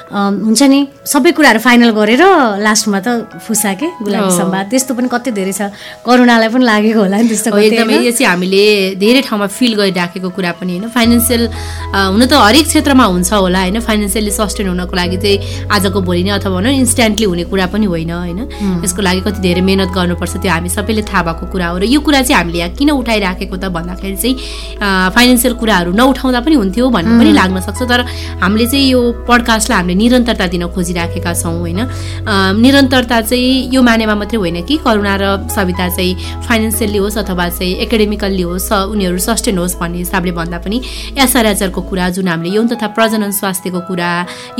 हुन्छ 0.09 0.63
नि 0.63 0.79
सबै 1.05 1.31
कुराहरू 1.37 1.61
फाइनल 1.61 1.91
गरेर 1.93 2.23
लास्टमा 2.65 3.01
त 3.05 3.09
फुसा 3.45 3.73
के 3.77 3.87
गुलाबी 4.01 4.31
सम्वाद 4.33 4.65
त्यस्तो 4.73 4.93
पनि 4.97 5.09
कति 5.13 5.31
धेरै 5.37 5.53
छ। 5.53 5.69
करुणालाई 6.07 6.49
पनि 6.49 6.65
लागेको 6.65 7.01
होला 7.05 7.17
नि 7.21 7.29
त्यस्तो 7.29 7.53
एकदमै। 7.53 8.01
यो 8.01 8.13
चाहिँ 8.17 8.29
हामीले 8.33 8.65
धेरै 8.97 9.21
ठाउँमा 9.29 9.47
फिल 9.53 9.73
गरिराखेको 9.77 10.29
कुरा 10.33 10.53
पनि 10.57 10.73
होइन। 10.73 10.89
फाइनेन्सियल 10.89 11.43
हुन 12.17 12.23
त 12.25 12.33
हरेक 12.33 12.67
क्षेत्रमा 12.73 13.05
हुन्छ 13.05 13.33
होला 13.37 13.61
होइन। 13.61 13.79
फाइनेन्सियली 13.85 14.33
सस्टेन 14.33 14.67
हुनको 14.73 14.95
लागि 14.97 15.17
चाहिँ 15.21 15.69
आजको 15.69 16.01
भोलि 16.01 16.23
नै 16.25 16.31
अथवा 16.41 16.51
भनौँ 16.57 16.73
इन्स्ट्यान्टली 16.81 17.27
हुने 17.29 17.45
कुरा 17.53 17.67
पनि 17.77 17.87
होइन 17.93 18.11
होइन। 18.11 18.41
यसको 18.85 19.01
लागि 19.05 19.21
कति 19.27 19.41
धेरै 19.45 19.61
मिहिनेत 19.61 19.91
गर्नुपर्छ 19.93 20.35
त्यो 20.41 20.51
हामी 20.51 20.69
सबैले 20.73 21.03
थाहा 21.05 21.23
भएको 21.29 21.45
कुरा 21.53 21.67
हो। 21.69 21.77
र 21.77 21.85
यो 21.85 22.01
कुरा 22.01 22.25
चाहिँ 22.25 22.41
हामीले 22.41 22.59
यहाँ 22.59 22.73
किन 22.73 22.91
उठाइराखेको 22.97 23.57
त 23.57 23.65
भन्दाखेरि 23.77 24.17
चाहिँ 24.17 24.35
फाइनेन्सियल 25.27 25.55
कुराहरू 25.59 25.91
नउठाउँदा 25.91 26.41
पनि 26.47 26.55
हुन्थ्यो 26.55 26.87
भन्ने 26.87 27.19
पनि 27.19 27.33
लाग्न 27.35 27.59
सक्छ। 27.67 27.83
तर 27.83 28.01
हामीले 28.39 28.67
चाहिँ 28.71 28.87
यो 28.95 29.01
पडकास्टलाई 29.27 29.79
हामीले 29.79 29.95
निरन्तरता 29.99 30.47
दिन 30.55 30.71
खोजिराखेका 30.71 31.33
छौँ 31.35 31.59
होइन? 31.59 31.81
निरन्तरता 32.63 33.21
चाहिँ 33.27 33.75
यो 33.75 33.83
मानेमा 33.83 34.15
मात्रै 34.15 34.39
होइन 34.39 34.63
कि 34.63 34.77
करुणा 34.87 35.15
र 35.19 35.25
सविता 35.51 35.87
चाहिँ 35.99 36.15
फाइनेन्सियल्ली 36.47 36.99
होस् 37.03 37.19
अथवा 37.19 37.49
चाहिँ 37.59 37.75
एकाडेमिकल्ली 37.83 38.43
होस् 38.47 38.71
उनीहरू 38.95 39.19
सस्टेन 39.19 39.59
होस् 39.59 39.75
भन्ने 39.83 39.99
हिसाबले 40.07 40.33
भन्दा 40.39 40.59
पनि 40.63 40.79
एसआरएचआरको 41.19 41.81
कुरा 41.91 42.07
जुन 42.15 42.29
हामीले 42.31 42.55
यौन 42.55 42.67
तथा 42.71 42.87
प्रजनन 42.95 43.31
स्वास्थ्यको 43.35 43.81
कुरा 43.91 44.11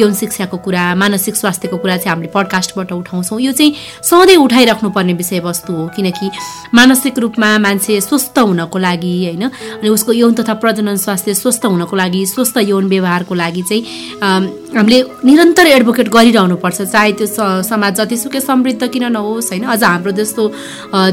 यौन 0.03 0.13
शिक्षाको 0.19 0.57
कुरा 0.67 0.83
मानसिक 0.99 1.35
स्वास्थ्यको 1.37 1.77
कुरा 1.79 1.97
चाहिँ 2.03 2.11
हामीले 2.11 2.31
पडकास्टबाट 2.35 2.91
उठाउँछौँ। 2.93 3.39
यो 3.39 3.53
चाहिँ 3.55 3.71
सधैँ 4.03 4.37
उठाइराख्नुपर्ने 4.43 5.15
विषयवस्तु 5.15 5.73
हो। 5.73 5.87
किनकि 5.95 6.27
मानसिक 6.75 7.19
रूपमा 7.23 7.51
मान्छे 7.63 8.01
स्वस्थ 8.03 8.39
हुनको 8.39 8.79
लागि 8.79 9.15
होइन? 9.25 9.45
अनि 9.47 9.89
उसको 9.89 10.13
यौन 10.13 10.35
तथा 10.35 10.55
प्रजनन 10.57 10.97
स्वास्थ्य 10.97 11.35
स्वस्थ 11.35 11.65
हुनको 11.67 11.97
लागि 11.97 12.27
स्वस्थ 12.27 12.57
यौन 12.69 12.85
व्यवहारको 12.89 13.35
लागि 13.35 13.63
चाहिँ 13.63 13.83
हामीले 14.77 14.99
निरन्तर 15.25 15.67
एडभोकेट 15.67 16.09
गरिरहनुपर्छ। 16.13 16.81
चाहे 16.83 17.13
त्यो 17.19 17.27
समाज 17.65 18.01
जतिसुकै 18.01 18.41
समृद्ध 18.41 18.87
किन 18.93 19.05
नहोस् 19.13 19.51
होइन? 19.51 19.65
अझ 19.65 19.83
हाम्रो 19.85 20.13
जस्तो 20.13 20.43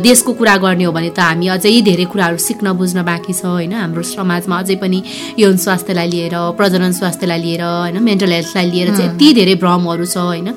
देशको 0.03 0.31
कुरा 0.33 0.55
गर्ने 0.57 0.83
हो 0.83 0.91
भने 0.91 1.09
त 1.15 1.19
हामी 1.19 1.47
अझै 1.47 1.71
धेरै 1.87 2.05
कुराहरू 2.11 2.37
सिक्न 2.37 2.73
बुझ्न 2.75 3.03
बाँकी 3.07 3.33
छ 3.33 3.45
होइन? 3.45 3.73
हाम्रो 3.73 4.03
समाजमा 4.03 4.55
अझै 4.59 4.75
पनि 4.83 4.99
यौन 5.39 5.57
स्वास्थ्यलाई 5.63 6.07
लिएर 6.11 6.35
प्रजनन 6.59 6.91
स्वास्थ्यलाई 6.91 7.39
लिएर 7.39 7.63
होइन? 7.63 7.97
मेन्टल 8.03 8.31
हेल्थलाई 8.35 8.67
लिएर 8.71 8.89
चाहिँ 8.97 9.09
यति 9.15 9.27
धेरै 9.39 9.55
भ्रमहरू 9.63 10.05
छ 10.05 10.17
होइन? 10.17 10.49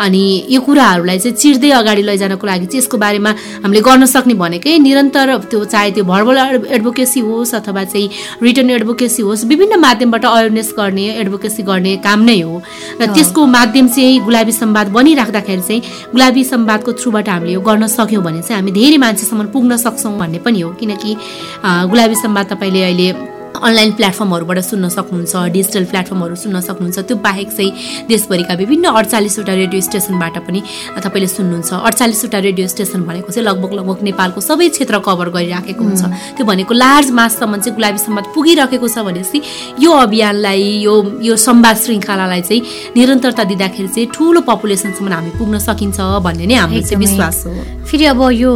अनि 0.00 0.24
यो 0.48 0.60
कुराहरूलाई 0.64 1.18
चाहिँ 1.20 1.36
चिर्दै 1.36 1.70
अगाडि 1.80 2.02
लैजानको 2.08 2.46
लागि 2.46 2.66
चाहिँ 2.66 2.80
यसको 2.80 2.96
बारेमा 2.96 3.30
हामीले 3.60 3.80
गर्न 3.84 4.04
सक्ने 4.08 4.34
भनेकै 4.40 4.78
निरन्तर 4.78 5.28
त्यो 5.52 5.64
चाहे 5.68 5.90
त्यो 5.90 6.04
भर्बल 6.08 6.38
एडभोकेसी 6.70 7.20
होस् 7.20 7.54
अथवा 7.60 7.84
चाहिँ 7.92 8.33
रिटर्न 8.42 8.70
एडभोकेसी 8.70 9.22
होस् 9.22 9.44
विभिन्न 9.44 9.78
माध्यमबाट 9.80 10.24
अवेरनेस 10.24 10.72
गर्ने 10.78 11.04
एडभोकेसी 11.20 11.62
गर्ने 11.62 11.96
काम 12.06 12.20
नै 12.24 12.40
हो। 12.40 12.62
र 13.00 13.06
त्यसको 13.14 13.46
माध्यम 13.46 13.88
चाहिँ 13.88 14.20
गुलाबी 14.24 14.52
सम्वाद 14.52 14.88
बनिराख्दाखेरि 14.92 15.62
चाहिँ 15.62 15.82
गुलाबी 16.12 16.44
सम्वादको 16.44 16.92
थ्रुबाट 16.92 17.28
हामीले 17.28 17.52
यो 17.52 17.60
गर्न 17.60 17.86
सक्यौँ 17.86 18.22
भने 18.24 18.42
चाहिँ 18.42 18.60
हामी 18.60 18.72
धेरै 18.72 18.96
मान्छेसम्म 18.98 19.46
पुग्न 19.54 19.76
सक्छौँ 19.76 20.18
भन्ने 20.18 20.38
पनि 20.38 20.60
हो। 20.60 20.70
किनकि 20.80 21.16
गुलाबी 21.64 22.14
सम्वाद 22.14 22.46
तपाईँले 22.52 22.82
अहिले 22.82 23.08
अनलाइन 23.54 23.92
प्लेटफर्महरूबाट 23.98 24.58
सुन्न 24.66 24.88
सक्नुहुन्छ 24.88 25.34
डिजिटल 25.54 25.84
प्लेटफर्महरू 25.90 26.34
सुन्न 26.34 26.60
सक्नुहुन्छ। 26.60 26.98
त्यो 27.06 27.16
बाहेक 27.22 27.48
चाहिँ 27.54 27.70
देशभरिका 28.10 28.54
विभिन्न 28.54 28.84
अडचालिसवटा 28.98 29.52
रेडियो 29.54 29.80
स्टेसनबाट 29.80 30.36
पनि 30.46 30.60
तपाईँले 30.98 31.28
सुन्नुहुन्छ। 31.28 31.70
अडचालिसवटा 31.86 32.38
रेडियो 32.48 32.66
स्टेसन 32.66 33.00
भनेको 33.06 33.30
चाहिँ 33.30 33.46
लगभग 33.48 33.72
लगभग 33.78 34.02
नेपालको 34.10 34.40
सबै 34.42 34.68
क्षेत्र 34.74 34.98
कभर 35.06 35.28
गरिराखेको 35.30 35.82
हुन्छ। 35.84 36.02
त्यो 36.34 36.44
भनेको 36.44 36.74
लार्ज 36.74 37.10
माससम्म 37.14 37.54
चाहिँ 37.62 37.74
गुलाबी 37.78 37.98
सम्वाद 38.02 38.24
पुगिरहेको 38.34 38.88
छ 38.90 38.98
भनेपछि 39.06 39.38
यो 39.84 39.90
अभियानलाई 40.02 40.62
यो 40.82 40.94
यो 41.22 41.34
संवाद 41.38 41.76
श्रृङ्खलालाई 41.78 42.42
चाहिँ 42.42 42.60
निरन्तरता 42.96 43.44
दिँदाखेरि 43.54 43.88
चाहिँ 43.94 44.08
ठुलो 44.14 44.40
पपुलेसनसम्म 44.50 45.12
हामी 45.14 45.30
पुग्न 45.38 45.58
सकिन्छ 45.62 45.98
भन्ने 46.26 46.46
नै 46.50 46.54
हाम्रो 46.58 46.80
चाहिँ 46.82 47.00
विश्वास 47.06 47.36
हो। 47.46 47.52
फेरि 47.86 48.04
अब 48.12 48.20
यो 48.34 48.52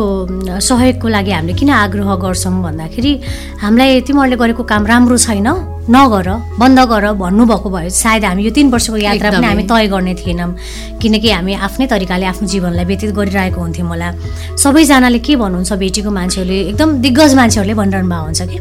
सहयोगको 0.59 1.09
लागि 1.09 1.31
हामीले 1.31 1.55
किन 1.55 1.71
आग्रह 1.87 2.09
गर्छौँ 2.19 2.63
भन्दाखेरि 2.67 3.13
हामीलाई 3.63 4.01
तिमीहरूले 4.03 4.37
गरेको 4.43 4.63
काम 4.67 4.87
राम्रो 4.89 5.17
छैन 5.19 5.49
नगर 5.89 6.29
बन्द 6.61 6.79
गर 6.91 7.05
भन्नुभएको 7.17 7.69
भए 7.71 7.89
सायद 7.89 8.25
हामी 8.25 8.43
यो 8.45 8.51
तिन 8.57 8.69
वर्षको 8.71 8.97
यात्रा 8.97 9.31
पनि 9.31 9.47
हामी 9.47 9.65
तय 9.65 9.87
गर्ने 9.89 10.15
थिएनौँ। 10.21 10.53
किनकि 11.01 11.31
हामी 11.31 11.53
आफ्नै 11.55 11.87
तरिकाले 11.87 12.27
आफ्नो 12.33 12.49
जीवनलाई 12.49 12.85
व्यतीत 12.85 13.11
गरिरहेको 13.17 13.61
हुन्थ्यौँ 13.61 13.89
होला। 13.89 14.09
सबैजनाले 14.57 15.19
के 15.25 15.37
भन्नुहुन्छ 15.37 15.73
भेटेको 15.73 16.11
मान्छेहरूले 16.11 16.61
एकदम 16.73 16.89
दिग्गज 17.05 17.35
मान्छेहरूले 17.41 17.75
भनिरहनु 17.81 18.09
भएको 18.09 18.25
हुन्छ 18.25 18.43
कि? 18.53 18.59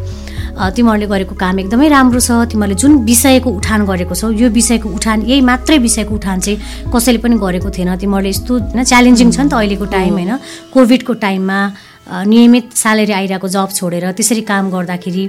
तिमीहरूले 0.58 1.06
गरेको 1.06 1.36
काम 1.36 1.60
एकदमै 1.60 1.88
राम्रो 1.90 2.20
छ। 2.20 2.48
तिमीहरूले 2.50 2.80
जुन 2.82 2.92
विषयको 3.06 3.50
उठान 3.60 3.86
गरेको 3.86 4.16
छौ 4.16 4.32
यो 4.32 4.48
विषयको 4.50 4.88
उठान 4.90 5.18
यही 5.30 5.42
मात्रै 5.42 5.78
विषयको 5.84 6.14
उठान 6.16 6.40
चाहिँ 6.40 6.90
कसैले 6.90 7.20
पनि 7.24 7.36
गरेको 7.38 7.70
थिएन। 7.76 7.96
तिमीहरूले 8.02 8.30
यस्तो 8.30 8.54
होइन 8.74 8.84
च्यालेन्जिङ 8.84 9.28
छ 9.32 9.40
नि 9.44 9.50
त 9.50 9.54
अहिलेको 9.54 9.86
टाइम 9.86 10.14
होइन? 10.18 10.32
कोभिडको 10.74 11.14
टाइममा 11.14 11.60
नियमित 12.08 12.66
स्यालेरी 12.76 13.14
आइरहेको 13.14 13.48
जब 13.48 13.70
छोडेर 13.74 14.12
त्यसरी 14.18 14.42
काम 14.52 14.70
गर्दाखेरि 14.72 15.24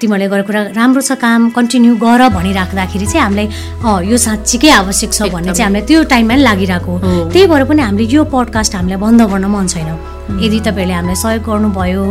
तिमीहरूले 0.00 0.28
गरेको 0.30 0.46
कुरा 0.46 0.62
राम्रो 0.78 1.02
छ 1.02 1.18
काम 1.18 1.50
कन्टिन्यू 1.56 1.96
गर 2.04 2.28
भनिराख्दाखेरि 2.38 3.06
चाहिँ 3.06 3.22
हामीलाई 3.24 3.46
यो 4.10 4.16
साँच्चीकै 4.26 4.70
आवश्यक 4.80 5.10
छ 5.12 5.20
भन्ने 5.34 5.52
चाहिँ 5.52 5.66
हामीलाई 5.66 5.86
त्यो 5.90 6.02
टाइममा 6.12 6.36
लागिरहेको 6.46 6.92
त्यही 7.34 7.46
भएर 7.50 7.64
पनि 7.66 7.82
हामीले 7.82 8.08
यो 8.14 8.24
पडकास्ट 8.30 8.74
हामीलाई 8.78 9.00
बन्द 9.04 9.20
गर्न 9.32 9.46
मन 9.50 9.66
छैन। 9.74 10.19
यदि 10.38 10.58
तपाईँहरूले 10.60 10.94
हामीलाई 10.94 11.18
सहयोग 11.24 11.42
गर्नुभयो 11.48 12.04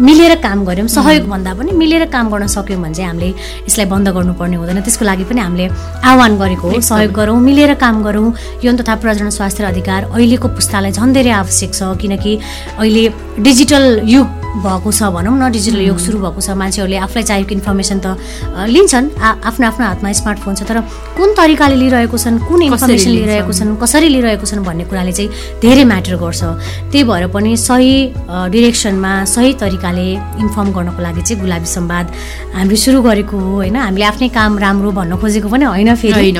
मिलेर 0.00 0.34
काम 0.44 0.64
गऱ्यौँ 0.64 0.88
सहयोग 0.88 1.28
भन्दा 1.28 1.54
पनि 1.54 1.72
मिलेर 1.72 2.04
काम 2.12 2.30
गर्न 2.32 2.46
सक्यौँ 2.46 2.80
भने 2.82 2.94
चाहिँ 2.94 3.08
हामीले 3.08 3.28
यसलाई 3.68 3.86
बन्द 3.92 4.08
गर्नुपर्ने 4.16 4.56
हुँदैन। 4.56 4.80
त्यसको 4.82 5.04
लागि 5.04 5.24
पनि 5.30 5.40
हामीले 5.40 5.66
आह्वान 6.04 6.32
गरेको 6.38 6.66
हो 6.68 6.80
सहयोग 6.80 7.12
गरौँ 7.12 7.38
मिलेर 7.40 7.74
काम 7.80 8.02
गरौँ। 8.02 8.26
यौन 8.64 8.76
तथा 8.76 8.94
प्रजन 9.02 9.30
स्वास्थ्य 9.30 9.64
अधिकार 9.64 10.10
अहिलेको 10.12 10.48
पुस्तालाई 10.48 10.92
झन् 10.92 11.12
धेरै 11.14 11.30
आवश्यक 11.40 11.74
छ 11.74 11.96
किनकि 12.00 12.32
अहिले 12.78 13.04
डिजिटल 13.40 14.00
युग 14.04 14.41
भएको 14.52 14.90
छ 14.92 15.08
भनौँ 15.08 15.32
न 15.32 15.50
डिजिटल 15.52 15.80
युग 15.80 15.98
सुरु 15.98 16.18
भएको 16.20 16.40
छ। 16.40 16.50
मान्छेहरूले 16.52 16.96
आफूलाई 17.08 17.24
चाहिएको 17.24 17.52
इन्फर्मेसन 17.56 17.98
त 18.04 18.06
लिन्छन् 18.68 19.06
आफ्नो 19.48 19.64
आफ्नो 19.66 19.84
हातमा 19.86 20.12
स्मार्टफोन 20.12 20.54
छ। 20.54 20.62
तर 20.68 20.80
कुन 21.16 21.28
तरिकाले 21.32 21.76
लिइरहेको 21.80 22.16
छन् 22.18 22.38
कुन 22.44 22.62
इन्फर्मेसन 22.68 23.10
लिइरहेको 23.16 23.52
छन् 23.52 23.76
कसरी 23.80 24.08
लिइरहेको 24.12 24.44
छन् 24.44 24.64
भन्ने 24.68 24.84
कुराले 24.92 25.12
चाहिँ 25.12 25.30
धेरै 25.62 25.84
म्याटर 25.88 26.16
गर्छ। 26.20 26.42
त्यही 26.92 27.04
भएर 27.08 27.26
पनि 27.32 27.56
सही 27.56 27.92
डिरेक्सनमा 28.28 29.12
सही 29.24 29.52
तरिकाले 29.56 30.06
इन्फर्म 30.44 30.68
गर्नको 30.76 31.00
लागि 31.00 31.22
चाहिँ 31.22 31.40
गुलाबी 31.40 31.68
सम्वाद 31.72 32.06
हामीले 32.52 32.76
सुरु 32.76 33.00
गरेको 33.02 33.36
हो 33.36 33.50
होइन? 33.56 33.76
हामीले 33.76 34.04
आफ्नै 34.04 34.28
काम 34.36 34.58
राम्रो 34.58 34.90
भन्न 34.92 35.16
खोजेको 35.16 35.48
पनि 35.48 35.64
होइन 35.64 35.94
फेरि। 35.96 36.30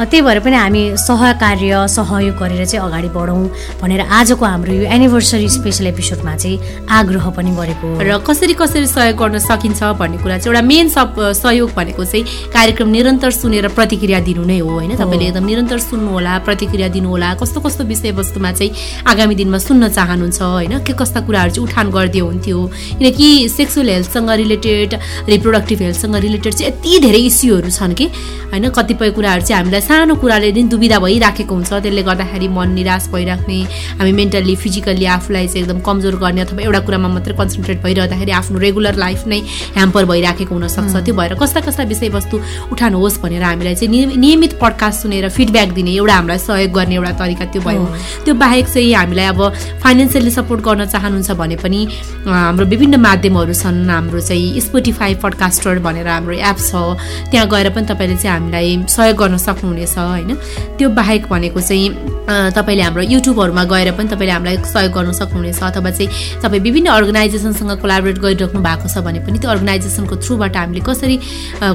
त्यही 0.00 0.20
भएर 0.24 0.38
पनि 0.40 0.56
हामी 0.56 0.82
सहकार्य 0.96 1.86
सहयोग 1.92 2.34
गरेर 2.40 2.64
चाहिँ 2.64 2.84
अगाडि 2.88 3.08
बढौँ 3.12 3.44
भनेर 3.84 4.00
आजको 4.08 4.44
हाम्रो 4.44 4.72
यो 4.72 4.84
एनिभर्सरी 4.96 5.48
स्पेसल 5.60 5.86
एपिसोडमा 5.92 6.34
चाहिँ 6.40 6.88
आग्रह 6.88 7.28
पनि 7.36 7.49
गरेको 7.56 7.86
र 8.00 8.18
कसरी 8.26 8.54
कसरी 8.54 8.86
सहयोग 8.86 9.16
गर्न 9.16 9.38
सकिन्छ 9.38 9.82
भन्ने 9.98 10.18
कुरा 10.22 10.38
चाहिँ 10.38 10.54
एउटा 10.54 10.62
मेन 10.66 10.88
सब 10.88 11.14
सहयोग 11.34 11.70
भनेको 11.74 12.04
चाहिँ 12.04 12.24
कार्यक्रम 12.52 12.88
निरन्तर 12.88 13.30
सुनेर 13.30 13.68
प्रतिक्रिया 13.78 14.20
दिनु 14.20 14.44
नै 14.44 14.58
हो 14.58 14.70
होइन? 14.70 14.96
तपाईँले 14.96 15.26
एकदम 15.26 15.44
निरन्तर 15.46 15.78
सुन्नुहोला 15.78 16.38
प्रतिक्रिया 16.46 16.88
दिनुहोला 16.96 17.34
कस्तो 17.40 17.60
कस्तो 17.60 17.84
विषयवस्तुमा 17.84 18.52
चाहिँ 18.52 18.70
आगामी 19.06 19.34
दिनमा 19.34 19.58
सुन्न 19.58 19.88
चाहनुहुन्छ 19.88 20.40
होइन? 20.42 20.74
के 20.84 20.92
कस्ता 20.92 21.20
कुराहरू 21.26 21.50
चाहिँ 21.54 21.66
उठान 21.68 21.90
गरिदियो 21.90 22.24
हुन्थ्यो? 22.26 22.58
किनकि 22.98 23.28
सेक्सुअल 23.48 23.88
हेल्थसँग 23.88 24.30
रिलेटेड 24.42 24.90
रिप्रोडक्टिभ 25.28 25.78
हेल्थसँग 25.80 26.16
रिलेटेड 26.26 26.52
चाहिँ 26.54 26.72
यति 26.72 26.98
धेरै 27.06 27.22
इस्युहरू 27.30 27.70
छन् 27.70 27.94
कि 27.94 28.06
होइन? 28.52 28.68
कतिपय 28.70 29.10
कुराहरू 29.16 29.42
चाहिँ 29.42 29.62
हामीलाई 29.62 29.80
सानो 29.80 30.14
कुराले 30.22 30.52
नै 30.52 30.62
दुविधा 30.70 30.98
भइराखेको 30.98 31.54
हुन्छ। 31.54 31.72
त्यसले 31.72 32.02
गर्दाखेरि 32.02 32.48
मन 32.48 32.68
निराश 32.74 33.08
भइराख्ने 33.14 33.58
हामी 34.00 34.12
मेन्टल्ली 34.12 34.54
फिजिकल्ली 34.56 35.06
आफूलाई 35.16 35.46
चाहिँ 35.48 35.62
एकदम 35.64 35.80
कमजोर 35.80 36.14
गर्ने 36.22 36.40
अथवा 36.40 36.62
एउटा 36.62 36.80
कुरामा 36.86 37.08
मात्रै 37.08 37.34
कन्सन्ट्रेट 37.40 37.82
भइरहँदाखेरि 37.82 38.32
आफ्नो 38.40 38.58
रेगुलर 38.58 38.94
लाइफ 39.04 39.26
नै 39.26 39.40
ह्याम्पर 39.76 40.04
भइराखेको 40.12 40.54
हुनसक्छ। 40.54 40.96
त्यो 41.04 41.14
भएर 41.14 41.34
कस्ता 41.40 41.60
कस्ता 41.66 41.82
विषयवस्तु 41.90 42.36
उठान 42.72 42.94
होस् 42.94 43.20
भनेर 43.22 43.42
हामीलाई 43.42 43.74
चाहिँ 43.74 44.16
नियमित 44.16 44.58
पडकास्ट 44.60 45.02
सुनेर 45.02 45.28
फिडब्याक 45.30 45.68
दिने 45.72 45.92
एउटा 45.96 46.14
हामीलाई 46.14 46.38
सहयोग 46.38 46.72
गर्ने 46.72 46.94
एउटा 46.94 47.12
तरिका 47.18 47.44
त्यो 47.52 47.62
भयो। 47.62 47.84
त्यो 48.24 48.34
बाहेक 48.34 48.66
चाहिँ 48.68 48.92
हामीलाई 48.94 49.26
अब 49.32 49.40
फाइनेन्सियली 49.82 50.30
सपोर्ट 50.30 50.60
गर्न 50.60 50.84
चाहनुहुन्छ 50.86 51.30
भने 51.40 51.56
पनि 51.56 51.80
हाम्रो 52.26 52.66
विभिन्न 52.66 52.96
माध्यमहरू 53.00 53.54
छन्। 53.54 53.78
हाम्रो 53.90 54.20
चाहिँ 54.20 54.60
स्पोटिफाई 54.60 55.14
पडकास्टर 55.24 55.78
भनेर 55.80 56.08
हाम्रो 56.08 56.34
एप 56.34 56.58
छ। 56.58 56.72
त्यहाँ 57.30 57.46
गएर 57.48 57.68
पनि 57.74 57.86
तपाईँले 57.86 58.16
चाहिँ 58.16 58.38
हामीलाई 58.38 58.68
सहयोग 58.88 59.16
गर्न 59.16 59.36
सक्नुहुनेछ 59.38 59.96
होइन? 59.98 60.30
त्यो 60.78 60.88
बाहेक 60.90 61.22
भनेको 61.30 61.60
चाहिँ 61.60 61.88
तपाईँले 62.56 62.82
हाम्रो 62.82 63.02
युट्युबहरूमा 63.02 63.64
गएर 63.72 63.90
पनि 63.96 64.08
तपाईँले 64.12 64.32
हामीलाई 64.32 64.56
सहयोग 64.70 64.92
गर्न 64.92 65.12
सक्नुहुनेछ। 65.12 65.62
अथवा 65.62 65.90
चाहिँ 65.90 66.08
तपाईँ 66.42 66.62
विभिन्न 66.62 66.88
अर्गनाइजेसनसँग 67.30 67.80
कोलाबोरेट 67.80 68.18
गरिराख्नु 68.18 68.60
भएको 68.60 68.88
छ 68.90 68.98
भने 69.06 69.20
पनि 69.22 69.38
त्यो 69.38 69.50
अर्गनाइजेसनको 69.50 70.14
थ्रुबाट 70.18 70.56
हामीले 70.56 70.82
कसरी 70.82 71.16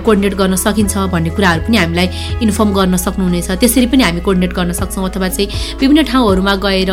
कोर्डिनेट 0.03 0.33
गर्न 0.35 0.55
सकिन्छ 0.59 0.93
भन्ने 1.15 1.29
कुराहरू 1.31 1.61
पनि 1.67 1.77
हामीलाई 1.77 2.07
इन्फर्म 2.43 2.69
गर्न 2.75 2.95
सक्नुहुनेछ। 2.99 3.47
त्यसरी 3.63 3.87
पनि 3.87 4.03
हामी 4.03 4.21
कोर्डिनेट 4.27 4.51
गर्न 4.51 4.71
सक्छौँ 4.75 5.07
अथवा 5.09 5.27
चाहिँ 5.31 5.47
विभिन्न 5.79 6.03
ठाउँहरूमा 6.11 6.55
गएर 6.59 6.91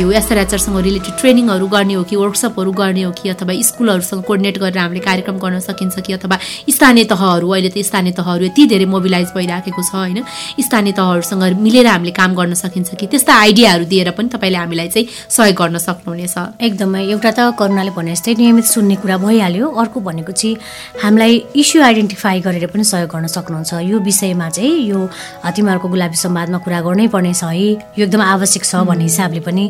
यो 0.00 0.08
एसआरएचआरसँग 0.10 0.78
रिलेटेड 0.88 1.14
ट्रेनिङहरू 1.20 1.66
गर्ने 1.68 1.94
हो 1.94 2.02
कि 2.08 2.16
वर्कसपहरू 2.16 2.72
गर्ने 2.72 3.02
हो 3.02 3.12
कि 3.12 3.28
अथवा 3.36 3.52
स्कुलहरूसँग 3.68 4.22
कोर्डिनेट 4.24 4.56
गरेर 4.58 4.78
हामीले 4.78 5.00
कार्यक्रम 5.04 5.36
गर्न 5.44 5.60
सकिन्छ 5.60 6.00
कि 6.00 6.12
अथवा 6.16 6.36
स्थानीय 6.72 7.04
तहहरू 7.12 7.48
अहिले 7.52 7.70
त 7.76 7.84
स्थानीय 7.84 8.12
तहहरू 8.16 8.44
यति 8.48 8.66
धेरै 8.72 8.88
मोबिलाइज 8.88 9.28
भइराखेको 9.36 9.82
छ 9.82 9.92
होइन? 9.94 10.24
स्थानीय 10.64 10.92
तहहरूसँग 10.96 11.44
मिलेर 11.60 11.86
हामीले 11.86 12.12
काम 12.16 12.34
गर्न 12.40 12.54
सकिन्छ 12.56 12.94
कि 12.96 13.06
त्यस्ता 13.12 13.32
आइडियाहरू 13.36 13.84
दिएर 13.84 14.10
पनि 14.16 14.28
तपाईँले 14.32 14.58
हामीलाई 14.64 14.88
चाहिँ 14.88 15.06
सहयोग 15.28 15.56
गर्न 15.60 15.78
सक्नुहुनेछ। 15.78 16.36
एकदमै। 16.60 17.04
एउटा 17.06 17.30
त 17.30 17.40
करुणाले 17.66 17.90
भने 17.90 18.14
जस्तै 18.14 18.34
नियमित 18.38 18.64
सुन्ने 18.70 18.96
कुरा 19.02 19.16
भइहाल्यो। 19.18 19.66
अर्को 19.66 19.98
भनेको 20.06 20.32
चाहिँ 20.32 20.56
हामीलाई 21.02 21.34
इस्यु 21.58 21.82
आइडेन्टिफाई 21.82 22.40
गरेर 22.46 22.66
पनि 22.70 22.84
सहयोग 22.86 23.10
गर्न 23.10 23.26
सक्नुहुन्छ। 23.26 23.82
यो 23.90 23.98
विषयमा 23.98 24.48
चाहिँ 24.54 24.86
यो 24.86 24.98
तिमीहरूको 25.42 25.88
गुलाबी 25.90 26.16
संवादमा 26.16 26.58
कुरा 26.62 26.80
गर्नै 26.86 27.06
पर्नेछ 27.10 27.42
है। 27.42 27.98
यो 27.98 28.02
एकदम 28.06 28.22
आवश्यक 28.22 28.62
छ 28.62 28.86
भन्ने 28.86 29.04
हिसाबले 29.10 29.40
पनि 29.42 29.64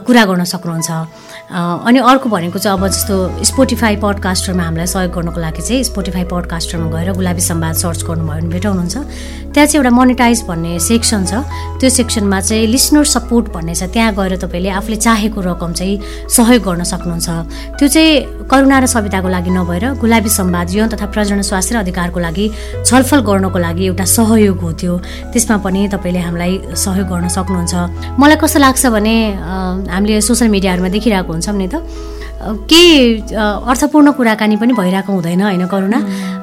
कुरा 0.00 0.24
गर्न 0.24 0.44
सक्नुहुन्छ। 0.48 0.90
अनि 1.52 1.98
अर्को 2.00 2.28
भनेको 2.32 2.58
चाहिँ 2.58 2.78
अब 2.78 2.86
जस्तो 2.88 3.44
स्पोटिफाई 3.44 3.96
पडकास्टरमा 4.00 4.62
हामीलाई 4.64 4.88
सहयोग 4.88 5.12
गर्नुको 5.12 5.40
लागि 5.40 5.62
चाहिँ 5.62 5.84
स्पोटिफाई 5.84 6.24
पडकास्टरमा 6.32 6.86
गएर 6.88 7.12
गुलाबी 7.12 7.42
संवाद 7.44 7.74
सर्च 7.76 8.00
गर्नुभयो 8.08 8.40
भने 8.40 8.48
भेटाउनुहुन्छ। 8.48 8.96
त्यहाँ 9.52 9.66
चाहिँ 9.68 9.76
एउटा 9.84 9.90
मोनिटाइज 9.92 10.38
भन्ने 10.48 10.78
सेक्सन 10.80 11.22
छ। 11.28 11.44
त्यो 11.76 11.88
सेक्सनमा 11.90 12.40
चाहिँ 12.40 12.66
लिसनर 12.72 13.04
सपोर्ट 13.04 13.52
भन्ने 13.52 13.74
छ। 13.74 13.82
त्यहाँ 13.92 14.14
गएर 14.16 14.36
तपाईँले 14.40 14.70
आफूले 14.80 14.96
चाहेको 14.96 15.40
रकम 15.44 15.72
चाहिँ 15.76 16.00
सहयोग 16.32 16.62
गर्न 16.64 16.82
सक्नुहुन्छ। 16.88 17.28
त्यो 17.78 17.88
चाहिँ 17.88 18.46
करुणा 18.50 18.78
र 18.78 18.86
सविताको 18.86 19.28
लागि 19.28 19.50
नभएर 19.50 19.84
गुलाबी 20.00 20.30
सम्वाद 20.30 20.66
यौन 20.74 20.88
तथा 20.92 21.06
प्रजन 21.12 21.40
स्वास्थ्य 21.42 21.74
र 21.74 21.78
अधिकारको 21.82 22.18
लागि 22.20 22.46
छलफल 22.84 23.20
गर्नको 23.28 23.58
लागि 23.58 23.84
एउटा 23.86 24.04
सहयोग 24.04 24.58
हो 24.60 24.70
त्यो। 24.72 24.94
त्यसमा 25.32 25.56
पनि 25.64 25.80
तपाईँले 25.92 26.20
हामीलाई 26.20 26.52
सहयोग 26.76 27.06
गर्न 27.08 27.28
सक्नुहुन्छ। 27.28 27.74
मलाई 28.20 28.36
कस्तो 28.42 28.58
लाग्छ 28.60 28.86
भने 28.94 29.16
हामीले 29.90 30.20
सोसियल 30.20 30.50
मिडियाहरूमा 30.50 30.88
देखिरहेको 30.88 31.32
हुन्छौँ 31.32 31.56
नि 31.56 31.68
त। 31.68 31.74
केही 32.42 33.34
अर्थपूर्ण 33.38 34.10
कुराकानी 34.18 34.56
पनि 34.56 34.72
भइरहेको 34.74 35.12
हुँदैन 35.12 35.42
होइन 35.42 35.66
करुणा। 35.66 35.98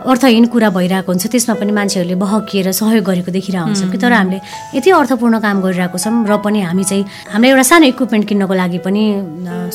अर्थहीन 0.08 0.46
कुरा 0.48 0.70
भइरहेको 0.72 1.12
हुन्छ 1.12 1.28
त्यसमा 1.28 1.56
पनि 1.60 1.72
मान्छेहरूले 1.76 2.16
बहकिएर 2.16 2.72
सहयोग 2.72 3.04
गरेको 3.04 3.32
देखिरहेको 3.32 3.68
हुन्छ 3.68 3.92
कि। 3.92 3.98
तर 4.00 4.14
हामीले 4.14 4.40
यति 4.76 4.90
अर्थपूर्ण 4.90 5.40
काम 5.44 5.62
गरिरहेको 5.62 5.98
छौँ 6.00 6.24
र 6.24 6.38
पनि 6.40 6.62
हामी 6.64 6.84
चाहिँ 6.84 7.04
हामीलाई 7.36 7.52
एउटा 7.52 7.64
सानो 7.68 7.86
इक्विपमेन्ट 7.92 8.26
किन्नको 8.28 8.54
लागि 8.54 8.80
पनि 8.80 9.04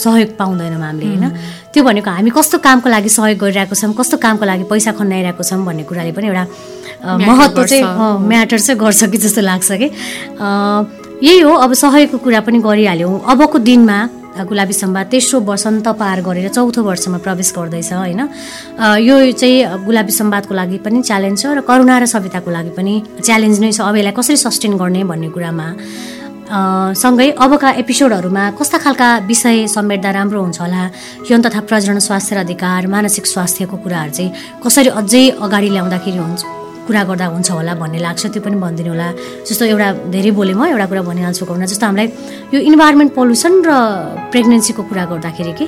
सहयोग 0.01 0.31
पाउँदैनौँ 0.41 0.81
हामीले 0.81 1.07
होइन? 1.13 1.25
त्यो 1.73 1.83
भनेको 1.85 2.11
हामी 2.11 2.31
कस्तो 2.33 2.57
कामको 2.59 2.89
लागि 2.89 3.09
सहयोग 3.09 3.39
गरिरहेको 3.45 3.75
छौँ 3.77 3.93
कस्तो 3.93 4.17
कामको 4.17 4.45
लागि 4.49 4.65
पैसा 4.65 4.93
खन्नाइरहेको 4.97 5.43
छौँ 5.45 5.61
भन्ने 5.61 5.85
कुराले 5.85 6.13
पनि 6.17 6.27
एउटा 6.33 6.45
महत्त्व 7.21 7.65
चाहिँ 7.69 7.85
म्याटर 8.25 8.59
चाहिँ 8.65 8.81
गर्छ 8.81 9.13
कि 9.13 9.19
जस्तो 9.29 9.41
लाग्छ 9.45 9.69
कि। 9.77 9.87
यही 11.21 11.41
हो 11.41 11.53
अब 11.53 11.73
सहयोगको 11.77 12.19
कुरा 12.19 12.41
पनि 12.49 12.59
गरिहाल्यौँ। 12.65 13.21
अबको 13.29 13.59
दिनमा 13.61 13.99
गुलाबी 14.35 14.75
सम्वाद 14.75 15.07
तेस्रो 15.07 15.41
वसन्त 15.47 15.87
पार 15.95 16.21
गरेर 16.27 16.49
चौथो 16.51 16.83
वर्षमा 16.83 17.19
प्रवेश 17.23 17.53
गर्दैछ 17.55 17.93
होइन? 17.93 18.21
यो 18.99 19.15
चाहिँ 19.31 19.87
गुलाबी 19.87 20.13
सम्वादको 20.13 20.55
लागि 20.55 20.79
पनि 20.83 21.03
च्यालेन्ज 21.03 21.39
छ 21.39 21.47
र 21.55 21.61
करुणा 21.63 21.95
र 22.03 22.05
सविताको 22.11 22.51
लागि 22.51 22.73
पनि 22.75 22.95
च्यालेन्ज 23.23 23.57
नै 23.63 23.71
छ। 23.71 23.81
अब 23.87 23.97
यसलाई 23.97 24.15
कसरी 24.19 24.37
सस्टेन 24.37 24.75
गर्ने 24.75 25.05
भन्ने 25.07 25.29
कुरामा 25.31 25.69
सँगै 26.45 27.31
अबका 27.41 27.71
एपिसोडहरूमा 27.81 28.45
कस्ता 28.59 28.79
खालका 28.83 29.09
विषय 29.31 29.67
समेट्दा 29.71 30.11
राम्रो 30.19 30.41
हुन्छ 30.43 30.61
होला? 30.61 30.83
यौन 31.31 31.41
तथा 31.47 31.61
प्रजन 31.71 31.99
स्वास्थ्य 32.03 32.35
र 32.35 32.39
अधिकार 32.45 32.87
मानसिक 32.91 33.27
स्वास्थ्यको 33.27 33.77
कुराहरू 33.81 34.13
चाहिँ 34.13 34.31
कसरी 34.61 34.91
अझै 34.99 35.25
अगाडि 35.41 35.69
ल्याउँदाखेरि 35.73 36.19
हुन्छ? 36.19 36.64
कुरा 36.87 37.03
गर्दा 37.09 37.27
हुन्छ 37.35 37.51
होला 37.51 37.73
भन्ने 37.81 37.99
लाग्छ 38.07 38.23
त्यो 38.35 38.41
पनि 38.45 38.57
भनिदिनु 38.61 38.91
होला। 38.93 39.09
जस्तो 39.49 39.65
एउटा 39.73 39.89
धेरै 40.15 40.31
बोलेँ 40.39 40.55
म 40.55 40.63
एउटा 40.73 40.87
कुरा 40.91 41.03
भनिहाल्छु 41.09 41.45
करुणा 41.49 41.67
जस्तो 41.73 41.87
हामीलाई 41.87 42.09
यो 42.55 42.59
इन्भाइरोमेन्ट 42.71 43.11
पल्युसन 43.19 43.53
र 43.65 43.71
प्रेग्नेन्सीको 44.33 44.83
कुरा 44.89 45.05
गर्दाखेरि 45.13 45.53
कि 45.59 45.67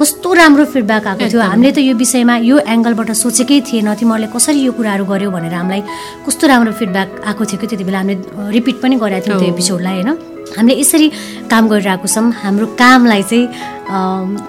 कस्तो 0.00 0.28
राम्रो 0.40 0.64
फिडब्याक 0.72 1.06
आएको 1.06 1.24
थियो। 1.32 1.40
हामीले 1.52 1.70
त 1.76 1.78
यो 1.84 1.94
विषयमा 2.00 2.34
यो 2.48 2.56
एङ्गलबाट 2.74 3.10
सोचेकै 3.24 3.60
थिएन 3.68 3.88
तिमीहरूले 4.00 4.28
कसरी 4.34 4.60
यो 4.66 4.72
कुराहरू 4.72 5.04
गर्यो 5.12 5.30
भनेर 5.36 5.54
हामीलाई 5.60 5.82
कस्तो 6.26 6.44
राम्रो 6.52 6.72
फिडब्याक 6.80 7.08
आएको 7.28 7.42
थियो 7.44 7.58
कि 7.60 7.66
त्यति 7.70 7.84
बेला 7.84 7.98
हामीले 8.00 8.16
रिपिट 8.56 8.76
पनि 8.82 8.94
गरेका 9.02 9.20
थियौँ 9.26 9.38
त्यो 9.40 9.48
एपिसोडलाई 9.52 9.94
होइन। 10.00 10.10
हामीले 10.56 10.74
यसरी 10.80 11.06
काम 11.52 11.64
गरिरहेको 11.72 12.06
छौँ। 12.14 12.26
हाम्रो 12.44 12.66
कामलाई 12.80 13.22
चाहिँ 13.30 13.46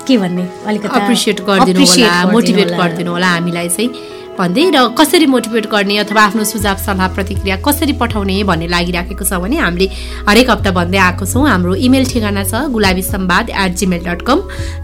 के 0.08 0.16
भन्ने? 0.22 0.46
अलिकति 0.68 0.98
एप्रिसिएट 1.00 1.38
गरिदिनु 1.48 1.80
होला 1.80 2.12
मोटिभेट 2.32 2.70
गरिदिनु 2.80 3.12
होला 3.12 3.30
हामीलाई 3.36 3.70
चाहिँ। 3.75 3.90
भन्दै 4.34 4.63
र 4.74 4.78
कसरी 4.98 5.25
मोटिभेट 5.30 5.66
गर्ने 5.70 5.96
अथवा 6.04 6.22
आफ्नो 6.28 6.44
सुझाव 6.52 6.78
सल्लाह 6.84 7.08
प्रतिक्रिया 7.16 7.56
कसरी 7.66 7.94
पठाउने 8.02 8.38
भन्ने 8.50 8.68
लागिराखेको 8.68 9.25
छ 9.30 9.38
भने 9.44 9.58
हामीले 9.62 9.88
हरेक 10.30 10.50
हप्ता 10.50 10.72
भन्दै 10.78 10.98
आएको 11.08 11.25
छौँ। 11.32 11.44
हाम्रो 11.48 11.74
इमेल 11.88 12.06
ठेगाना 12.12 12.44
छ 12.44 12.62
Gulabi 12.74 13.04
Sambad 13.06 13.50
at 13.54 13.76
Gmail 13.78 14.02
dot 14.08 14.22
com 14.26 14.39